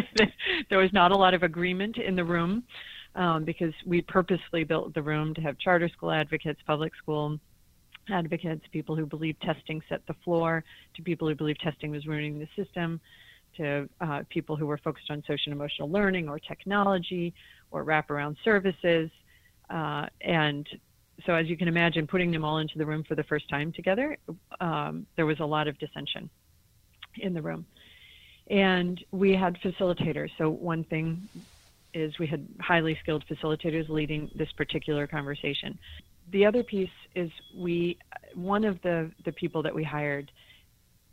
there 0.70 0.78
was 0.78 0.92
not 0.92 1.12
a 1.12 1.16
lot 1.16 1.34
of 1.34 1.42
agreement 1.42 1.96
in 1.98 2.14
the 2.16 2.24
room 2.24 2.62
um, 3.14 3.44
because 3.44 3.72
we 3.86 4.00
purposely 4.02 4.64
built 4.64 4.94
the 4.94 5.02
room 5.02 5.34
to 5.34 5.40
have 5.40 5.58
charter 5.58 5.88
school 5.88 6.10
advocates, 6.10 6.60
public 6.66 6.92
school 6.96 7.38
advocates, 8.10 8.64
people 8.72 8.96
who 8.96 9.06
believe 9.06 9.38
testing 9.40 9.82
set 9.88 10.06
the 10.06 10.14
floor, 10.24 10.64
to 10.94 11.02
people 11.02 11.28
who 11.28 11.34
believe 11.34 11.58
testing 11.58 11.90
was 11.90 12.06
ruining 12.06 12.38
the 12.38 12.48
system, 12.56 13.00
to 13.58 13.88
uh, 14.00 14.22
people 14.30 14.56
who 14.56 14.66
were 14.66 14.78
focused 14.78 15.10
on 15.10 15.22
social 15.26 15.52
and 15.52 15.54
emotional 15.54 15.90
learning 15.90 16.28
or 16.28 16.38
technology, 16.38 17.34
or 17.70 17.84
wraparound 17.84 18.36
services. 18.44 19.10
Uh, 19.70 20.06
and 20.22 20.66
so, 21.26 21.34
as 21.34 21.46
you 21.48 21.56
can 21.56 21.68
imagine, 21.68 22.06
putting 22.06 22.30
them 22.30 22.44
all 22.44 22.58
into 22.58 22.78
the 22.78 22.86
room 22.86 23.04
for 23.06 23.14
the 23.14 23.24
first 23.24 23.48
time 23.48 23.72
together, 23.72 24.16
um, 24.60 25.06
there 25.16 25.26
was 25.26 25.40
a 25.40 25.44
lot 25.44 25.68
of 25.68 25.78
dissension 25.78 26.30
in 27.18 27.34
the 27.34 27.42
room. 27.42 27.66
And 28.48 29.04
we 29.10 29.32
had 29.34 29.56
facilitators. 29.60 30.30
So, 30.38 30.48
one 30.48 30.84
thing 30.84 31.28
is 31.92 32.18
we 32.18 32.26
had 32.26 32.46
highly 32.60 32.96
skilled 33.02 33.24
facilitators 33.30 33.88
leading 33.88 34.30
this 34.34 34.48
particular 34.56 35.06
conversation. 35.06 35.78
The 36.32 36.44
other 36.44 36.62
piece 36.62 36.88
is 37.14 37.30
we, 37.56 37.98
one 38.34 38.64
of 38.64 38.80
the, 38.82 39.10
the 39.24 39.32
people 39.32 39.62
that 39.62 39.74
we 39.74 39.82
hired 39.82 40.30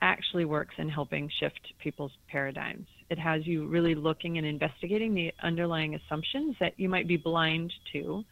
actually 0.06 0.46
works 0.46 0.76
in 0.78 0.88
helping 0.88 1.28
shift 1.40 1.74
people's 1.80 2.12
paradigms. 2.28 2.86
It 3.10 3.18
has 3.18 3.46
you 3.48 3.66
really 3.66 3.96
looking 3.96 4.38
and 4.38 4.46
investigating 4.46 5.16
the 5.16 5.34
underlying 5.42 5.96
assumptions 5.96 6.56
that 6.60 6.74
you 6.78 6.88
might 6.88 7.08
be 7.08 7.18
blind 7.18 7.74
to, 7.92 8.24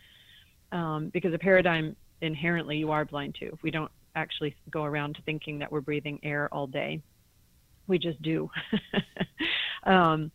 um, 0.72 1.10
because 1.10 1.34
a 1.34 1.40
paradigm 1.40 1.96
inherently 2.22 2.78
you 2.78 2.92
are 2.92 3.06
blind 3.06 3.36
to. 3.40 3.58
We 3.64 3.72
don't 3.72 3.92
actually 4.16 4.56
go 4.70 4.84
around 4.84 5.18
thinking 5.26 5.58
that 5.60 5.72
we're 5.72 5.82
breathing 5.82 6.20
air 6.22 6.48
all 6.54 6.68
day. 6.68 7.02
We 7.88 7.98
just 7.98 8.22
do. 8.22 8.52
um, 9.84 10.32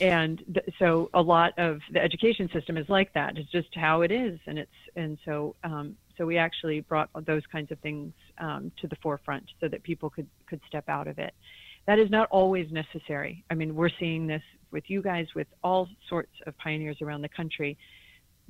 and 0.00 0.42
th- 0.52 0.74
so 0.78 1.10
a 1.12 1.20
lot 1.20 1.52
of 1.58 1.80
the 1.92 2.02
education 2.02 2.48
system 2.50 2.78
is 2.78 2.88
like 2.88 3.12
that. 3.12 3.36
It's 3.36 3.50
just 3.52 3.74
how 3.74 4.00
it 4.00 4.10
is, 4.10 4.40
and 4.46 4.58
it's 4.58 4.78
and 4.96 5.18
so 5.26 5.54
um, 5.62 5.96
so 6.18 6.26
we 6.26 6.36
actually 6.36 6.80
brought 6.80 7.08
those 7.24 7.42
kinds 7.50 7.70
of 7.70 7.78
things 7.78 8.12
um, 8.38 8.70
to 8.80 8.88
the 8.88 8.96
forefront 8.96 9.44
so 9.60 9.68
that 9.68 9.82
people 9.84 10.10
could 10.10 10.26
could 10.46 10.60
step 10.68 10.88
out 10.88 11.06
of 11.06 11.18
it. 11.18 11.32
That 11.86 11.98
is 11.98 12.10
not 12.10 12.28
always 12.30 12.70
necessary. 12.70 13.44
I 13.50 13.54
mean, 13.54 13.74
we're 13.74 13.88
seeing 13.98 14.26
this 14.26 14.42
with 14.70 14.84
you 14.88 15.00
guys, 15.00 15.26
with 15.34 15.46
all 15.64 15.88
sorts 16.08 16.32
of 16.46 16.58
pioneers 16.58 16.98
around 17.00 17.22
the 17.22 17.30
country. 17.30 17.78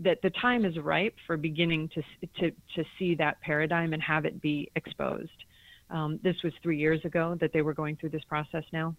That 0.01 0.19
the 0.23 0.31
time 0.31 0.65
is 0.65 0.77
ripe 0.79 1.15
for 1.27 1.37
beginning 1.37 1.91
to 1.91 2.03
to 2.41 2.51
to 2.51 2.85
see 2.99 3.15
that 3.17 3.41
paradigm 3.43 3.93
and 3.93 4.03
have 4.03 4.25
it 4.25 4.41
be 4.41 4.71
exposed. 4.75 5.31
Um, 5.91 6.19
this 6.23 6.37
was 6.43 6.53
three 6.63 6.79
years 6.79 7.05
ago 7.05 7.37
that 7.41 7.53
they 7.53 7.63
were 7.63 7.75
going 7.75 7.97
through 7.97 8.11
this 8.11 8.25
process 8.25 8.65
now, 8.73 8.97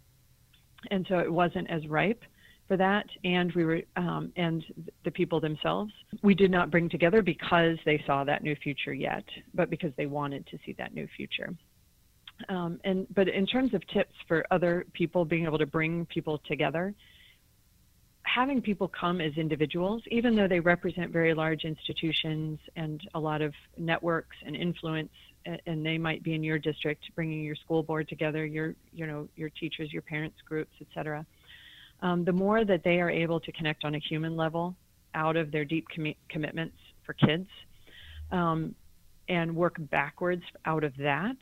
and 0.91 1.05
so 1.10 1.19
it 1.19 1.32
wasn't 1.32 1.69
as 1.69 1.88
ripe 1.88 2.23
for 2.69 2.77
that, 2.77 3.08
and 3.25 3.51
we 3.53 3.65
were 3.65 3.82
um, 3.97 4.32
and 4.38 4.63
the 5.03 5.12
people 5.12 5.41
themselves. 5.41 5.91
We 6.21 6.36
did 6.36 6.51
not 6.51 6.69
bring 6.69 6.88
together 6.88 7.21
because 7.21 7.77
they 7.84 8.01
saw 8.05 8.23
that 8.23 8.43
new 8.43 8.55
future 8.55 8.93
yet, 8.93 9.25
but 9.55 9.71
because 9.71 9.91
they 9.97 10.05
wanted 10.05 10.45
to 10.47 10.60
see 10.65 10.73
that 10.77 10.93
new 10.93 11.08
future. 11.17 11.53
Um, 12.47 12.79
and 12.86 13.08
but 13.13 13.27
in 13.27 13.47
terms 13.47 13.73
of 13.73 13.86
tips 13.88 14.13
for 14.27 14.45
other 14.51 14.86
people 14.93 15.25
being 15.25 15.45
able 15.45 15.58
to 15.58 15.65
bring 15.65 16.05
people 16.05 16.39
together, 16.47 16.93
having 18.21 18.62
people 18.62 18.88
come 18.88 19.19
as 19.19 19.34
individuals, 19.36 20.03
even 20.12 20.36
though 20.36 20.47
they 20.47 20.60
represent 20.60 21.12
very 21.12 21.34
large 21.34 21.65
institutions 21.65 22.60
and 22.75 23.01
a 23.15 23.19
lot 23.19 23.41
of 23.41 23.51
networks 23.77 24.38
and 24.45 24.55
influence, 24.55 25.12
and 25.65 25.84
they 25.84 25.97
might 25.97 26.21
be 26.21 26.36
in 26.36 26.43
your 26.43 26.60
district, 26.60 27.03
bringing 27.15 27.43
your 27.43 27.55
school 27.55 27.82
board 27.82 28.08
together, 28.08 28.45
your 28.45 28.75
you 28.93 29.08
know 29.08 29.27
your 29.36 29.49
teachers, 29.49 29.91
your 29.91 30.03
parents 30.03 30.38
groups, 30.47 30.75
etc 30.79 31.25
um, 32.01 32.23
the 32.23 32.31
more 32.31 32.63
that 32.65 32.83
they 32.83 32.99
are 32.99 33.09
able 33.09 33.39
to 33.39 33.51
connect 33.51 33.83
on 33.83 33.95
a 33.95 33.99
human 33.99 34.35
level 34.35 34.75
out 35.15 35.35
of 35.35 35.51
their 35.51 35.65
deep 35.65 35.85
com- 35.93 36.13
commitments 36.29 36.77
for 37.05 37.13
kids 37.13 37.47
um, 38.31 38.73
and 39.27 39.55
work 39.55 39.75
backwards 39.91 40.43
out 40.65 40.83
of 40.83 40.93
that, 40.97 41.35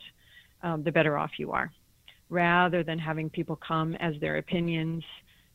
um, 0.63 0.83
the 0.83 0.91
better 0.91 1.17
off 1.17 1.31
you 1.37 1.51
are. 1.51 1.71
Rather 2.29 2.83
than 2.83 2.99
having 2.99 3.29
people 3.29 3.57
come 3.65 3.95
as 3.95 4.13
their 4.19 4.37
opinions, 4.37 5.03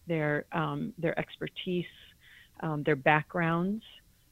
their, 0.06 0.44
um, 0.52 0.92
their 0.98 1.18
expertise, 1.18 1.84
um, 2.60 2.82
their 2.84 2.96
backgrounds, 2.96 3.82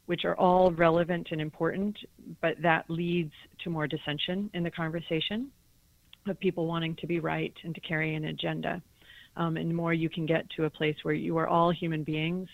which 0.07 0.25
are 0.25 0.37
all 0.37 0.73
relevant 0.73 1.29
and 1.31 1.41
important, 1.41 1.97
but 2.41 2.55
that 2.63 2.89
leads 2.89 3.33
to 3.63 3.71
more 3.71 3.87
dissension 3.87 4.51
in 4.55 4.63
the 4.63 4.71
conversation 4.71 5.51
of 6.27 6.39
people 6.41 6.67
wanting 6.67 6.97
to 6.97 7.07
be 7.07 7.21
right 7.21 7.55
and 7.65 7.75
to 7.75 7.81
carry 7.81 8.15
an 8.15 8.27
agenda 8.27 8.83
um, 9.41 9.57
and 9.57 9.75
more 9.75 9.95
you 9.95 10.11
can 10.11 10.27
get 10.27 10.49
to 10.51 10.67
a 10.67 10.71
place 10.71 10.97
where 11.03 11.15
you 11.15 11.39
are 11.39 11.49
all 11.49 11.71
human 11.71 12.05
beings 12.05 12.49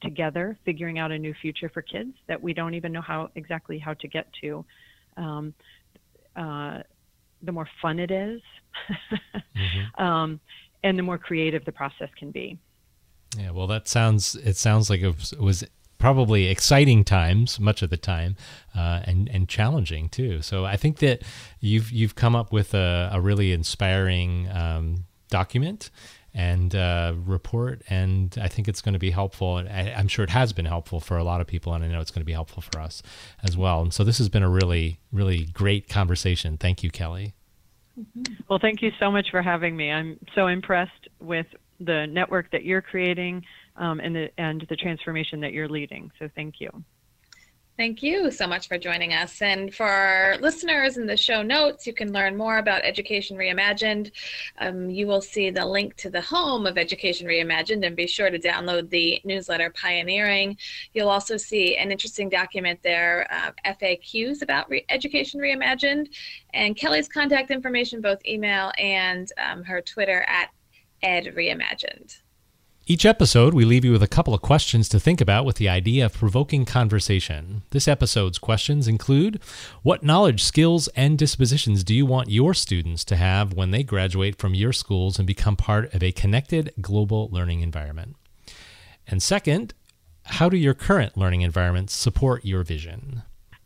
together 0.00 0.56
figuring 0.64 0.98
out 0.98 1.10
a 1.10 1.18
new 1.18 1.34
future 1.42 1.68
for 1.68 1.82
kids 1.82 2.12
that 2.28 2.40
we 2.40 2.54
don't 2.54 2.74
even 2.74 2.92
know 2.92 3.00
how 3.00 3.28
exactly 3.34 3.78
how 3.78 3.92
to 3.94 4.08
get 4.08 4.26
to. 4.40 4.64
Um, 5.16 5.52
uh, 6.36 6.78
the 7.42 7.50
more 7.50 7.68
fun 7.82 7.98
it 7.98 8.12
is, 8.12 8.40
mm-hmm. 9.56 10.02
um, 10.02 10.40
and 10.84 10.96
the 10.96 11.02
more 11.02 11.18
creative 11.18 11.64
the 11.64 11.72
process 11.72 12.08
can 12.16 12.30
be. 12.30 12.56
Yeah 13.36 13.50
well 13.50 13.66
that 13.66 13.88
sounds 13.88 14.36
it 14.36 14.56
sounds 14.56 14.90
like 14.90 15.00
it 15.00 15.16
was, 15.16 15.32
it 15.32 15.40
was 15.40 15.64
probably 15.98 16.48
exciting 16.48 17.02
times 17.02 17.58
much 17.58 17.82
of 17.82 17.90
the 17.90 17.96
time 17.96 18.36
uh, 18.76 19.00
and 19.04 19.28
and 19.28 19.48
challenging 19.48 20.08
too. 20.08 20.40
So 20.40 20.64
i 20.64 20.76
think 20.76 20.98
that 20.98 21.22
you've 21.58 21.90
you've 21.90 22.14
come 22.14 22.36
up 22.36 22.52
with 22.52 22.74
a, 22.74 23.10
a 23.12 23.20
really 23.20 23.52
inspiring 23.52 24.48
um, 24.50 25.04
document 25.32 25.90
and 26.34 26.74
uh, 26.74 27.14
report. 27.16 27.82
And 27.88 28.36
I 28.40 28.48
think 28.48 28.68
it's 28.68 28.80
going 28.80 28.92
to 28.92 28.98
be 28.98 29.10
helpful. 29.10 29.58
And 29.58 29.68
I, 29.68 29.98
am 29.98 30.08
sure 30.08 30.22
it 30.22 30.30
has 30.30 30.52
been 30.52 30.66
helpful 30.66 31.00
for 31.00 31.16
a 31.16 31.24
lot 31.24 31.40
of 31.40 31.46
people, 31.46 31.74
and 31.74 31.84
I 31.84 31.88
know 31.88 32.00
it's 32.00 32.10
going 32.10 32.20
to 32.20 32.26
be 32.26 32.32
helpful 32.32 32.62
for 32.62 32.80
us 32.80 33.02
as 33.42 33.56
well. 33.56 33.82
And 33.82 33.92
so 33.92 34.04
this 34.04 34.18
has 34.18 34.28
been 34.28 34.42
a 34.42 34.48
really, 34.48 35.00
really 35.10 35.46
great 35.46 35.88
conversation. 35.88 36.56
Thank 36.56 36.84
you, 36.84 36.90
Kelly. 36.90 37.34
Mm-hmm. 37.98 38.34
Well, 38.48 38.58
thank 38.60 38.82
you 38.82 38.90
so 39.00 39.10
much 39.10 39.30
for 39.30 39.42
having 39.42 39.76
me. 39.76 39.90
I'm 39.90 40.18
so 40.34 40.46
impressed 40.46 41.08
with 41.20 41.46
the 41.80 42.06
network 42.06 42.50
that 42.52 42.64
you're 42.64 42.82
creating 42.82 43.44
um, 43.76 44.00
and 44.00 44.14
the 44.14 44.30
and 44.38 44.64
the 44.68 44.76
transformation 44.76 45.40
that 45.40 45.52
you're 45.52 45.68
leading. 45.68 46.10
So 46.18 46.28
thank 46.34 46.60
you. 46.60 46.70
Thank 47.78 48.02
you 48.02 48.30
so 48.30 48.46
much 48.46 48.68
for 48.68 48.76
joining 48.76 49.14
us. 49.14 49.40
And 49.40 49.74
for 49.74 49.86
our 49.86 50.36
listeners 50.36 50.98
in 50.98 51.06
the 51.06 51.16
show 51.16 51.40
notes, 51.40 51.86
you 51.86 51.94
can 51.94 52.12
learn 52.12 52.36
more 52.36 52.58
about 52.58 52.84
Education 52.84 53.34
Reimagined. 53.36 54.12
Um, 54.58 54.90
you 54.90 55.06
will 55.06 55.22
see 55.22 55.48
the 55.48 55.64
link 55.64 55.96
to 55.96 56.10
the 56.10 56.20
home 56.20 56.66
of 56.66 56.76
Education 56.76 57.26
Reimagined 57.26 57.86
and 57.86 57.96
be 57.96 58.06
sure 58.06 58.28
to 58.28 58.38
download 58.38 58.90
the 58.90 59.22
newsletter 59.24 59.70
Pioneering. 59.70 60.58
You'll 60.92 61.08
also 61.08 61.38
see 61.38 61.78
an 61.78 61.90
interesting 61.90 62.28
document 62.28 62.78
there, 62.82 63.26
uh, 63.30 63.52
FAQs 63.64 64.42
about 64.42 64.68
Re- 64.68 64.84
Education 64.90 65.40
Reimagined, 65.40 66.08
and 66.52 66.76
Kelly's 66.76 67.08
contact 67.08 67.50
information, 67.50 68.02
both 68.02 68.20
email 68.26 68.70
and 68.76 69.32
um, 69.38 69.64
her 69.64 69.80
Twitter 69.80 70.26
at 70.28 70.50
Ed 71.02 71.32
Reimagined. 71.34 72.21
Each 72.84 73.06
episode, 73.06 73.54
we 73.54 73.64
leave 73.64 73.84
you 73.84 73.92
with 73.92 74.02
a 74.02 74.08
couple 74.08 74.34
of 74.34 74.42
questions 74.42 74.88
to 74.88 74.98
think 74.98 75.20
about 75.20 75.44
with 75.44 75.54
the 75.54 75.68
idea 75.68 76.04
of 76.04 76.14
provoking 76.14 76.64
conversation. 76.64 77.62
This 77.70 77.86
episode's 77.86 78.38
questions 78.38 78.88
include 78.88 79.40
What 79.84 80.02
knowledge, 80.02 80.42
skills, 80.42 80.88
and 80.96 81.16
dispositions 81.16 81.84
do 81.84 81.94
you 81.94 82.04
want 82.04 82.28
your 82.28 82.54
students 82.54 83.04
to 83.04 83.14
have 83.14 83.52
when 83.52 83.70
they 83.70 83.84
graduate 83.84 84.36
from 84.36 84.56
your 84.56 84.72
schools 84.72 85.16
and 85.16 85.28
become 85.28 85.54
part 85.54 85.94
of 85.94 86.02
a 86.02 86.10
connected 86.10 86.72
global 86.80 87.28
learning 87.30 87.60
environment? 87.60 88.16
And 89.06 89.22
second, 89.22 89.74
how 90.24 90.48
do 90.48 90.56
your 90.56 90.74
current 90.74 91.16
learning 91.16 91.42
environments 91.42 91.94
support 91.94 92.44
your 92.44 92.64
vision? 92.64 93.22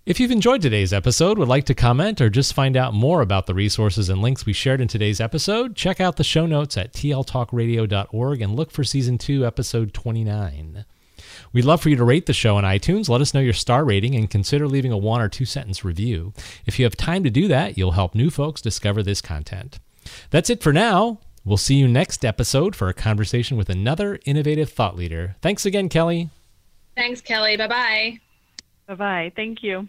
If 0.06 0.20
you've 0.20 0.30
enjoyed 0.30 0.62
today's 0.62 0.92
episode, 0.92 1.36
would 1.36 1.48
like 1.48 1.64
to 1.64 1.74
comment, 1.74 2.20
or 2.20 2.30
just 2.30 2.54
find 2.54 2.76
out 2.76 2.94
more 2.94 3.22
about 3.22 3.46
the 3.46 3.54
resources 3.54 4.08
and 4.08 4.22
links 4.22 4.46
we 4.46 4.52
shared 4.52 4.80
in 4.80 4.86
today's 4.86 5.20
episode, 5.20 5.74
check 5.74 6.00
out 6.00 6.14
the 6.14 6.22
show 6.22 6.46
notes 6.46 6.76
at 6.76 6.92
tltalkradio.org 6.92 8.40
and 8.40 8.54
look 8.54 8.70
for 8.70 8.84
season 8.84 9.18
2, 9.18 9.44
episode 9.44 9.92
29. 9.92 10.84
We'd 11.52 11.64
love 11.64 11.80
for 11.80 11.88
you 11.88 11.96
to 11.96 12.04
rate 12.04 12.26
the 12.26 12.32
show 12.32 12.56
on 12.56 12.62
iTunes. 12.62 13.08
Let 13.08 13.20
us 13.20 13.34
know 13.34 13.40
your 13.40 13.52
star 13.52 13.84
rating 13.84 14.14
and 14.14 14.30
consider 14.30 14.68
leaving 14.68 14.92
a 14.92 14.96
one 14.96 15.20
or 15.20 15.28
two 15.28 15.44
sentence 15.44 15.84
review. 15.84 16.32
If 16.66 16.78
you 16.78 16.84
have 16.84 16.94
time 16.94 17.24
to 17.24 17.30
do 17.30 17.48
that, 17.48 17.76
you'll 17.76 17.90
help 17.90 18.14
new 18.14 18.30
folks 18.30 18.60
discover 18.60 19.02
this 19.02 19.20
content. 19.20 19.80
That's 20.30 20.50
it 20.50 20.62
for 20.62 20.72
now. 20.72 21.18
We'll 21.44 21.56
see 21.56 21.74
you 21.74 21.88
next 21.88 22.24
episode 22.24 22.76
for 22.76 22.88
a 22.88 22.94
conversation 22.94 23.56
with 23.56 23.68
another 23.68 24.20
innovative 24.24 24.70
thought 24.70 24.94
leader. 24.96 25.34
Thanks 25.42 25.66
again, 25.66 25.88
Kelly. 25.88 26.30
Thanks, 26.94 27.20
Kelly. 27.20 27.56
Bye 27.56 27.66
bye. 27.66 28.20
Bye 28.86 28.94
bye. 28.94 29.32
Thank 29.34 29.64
you. 29.64 29.88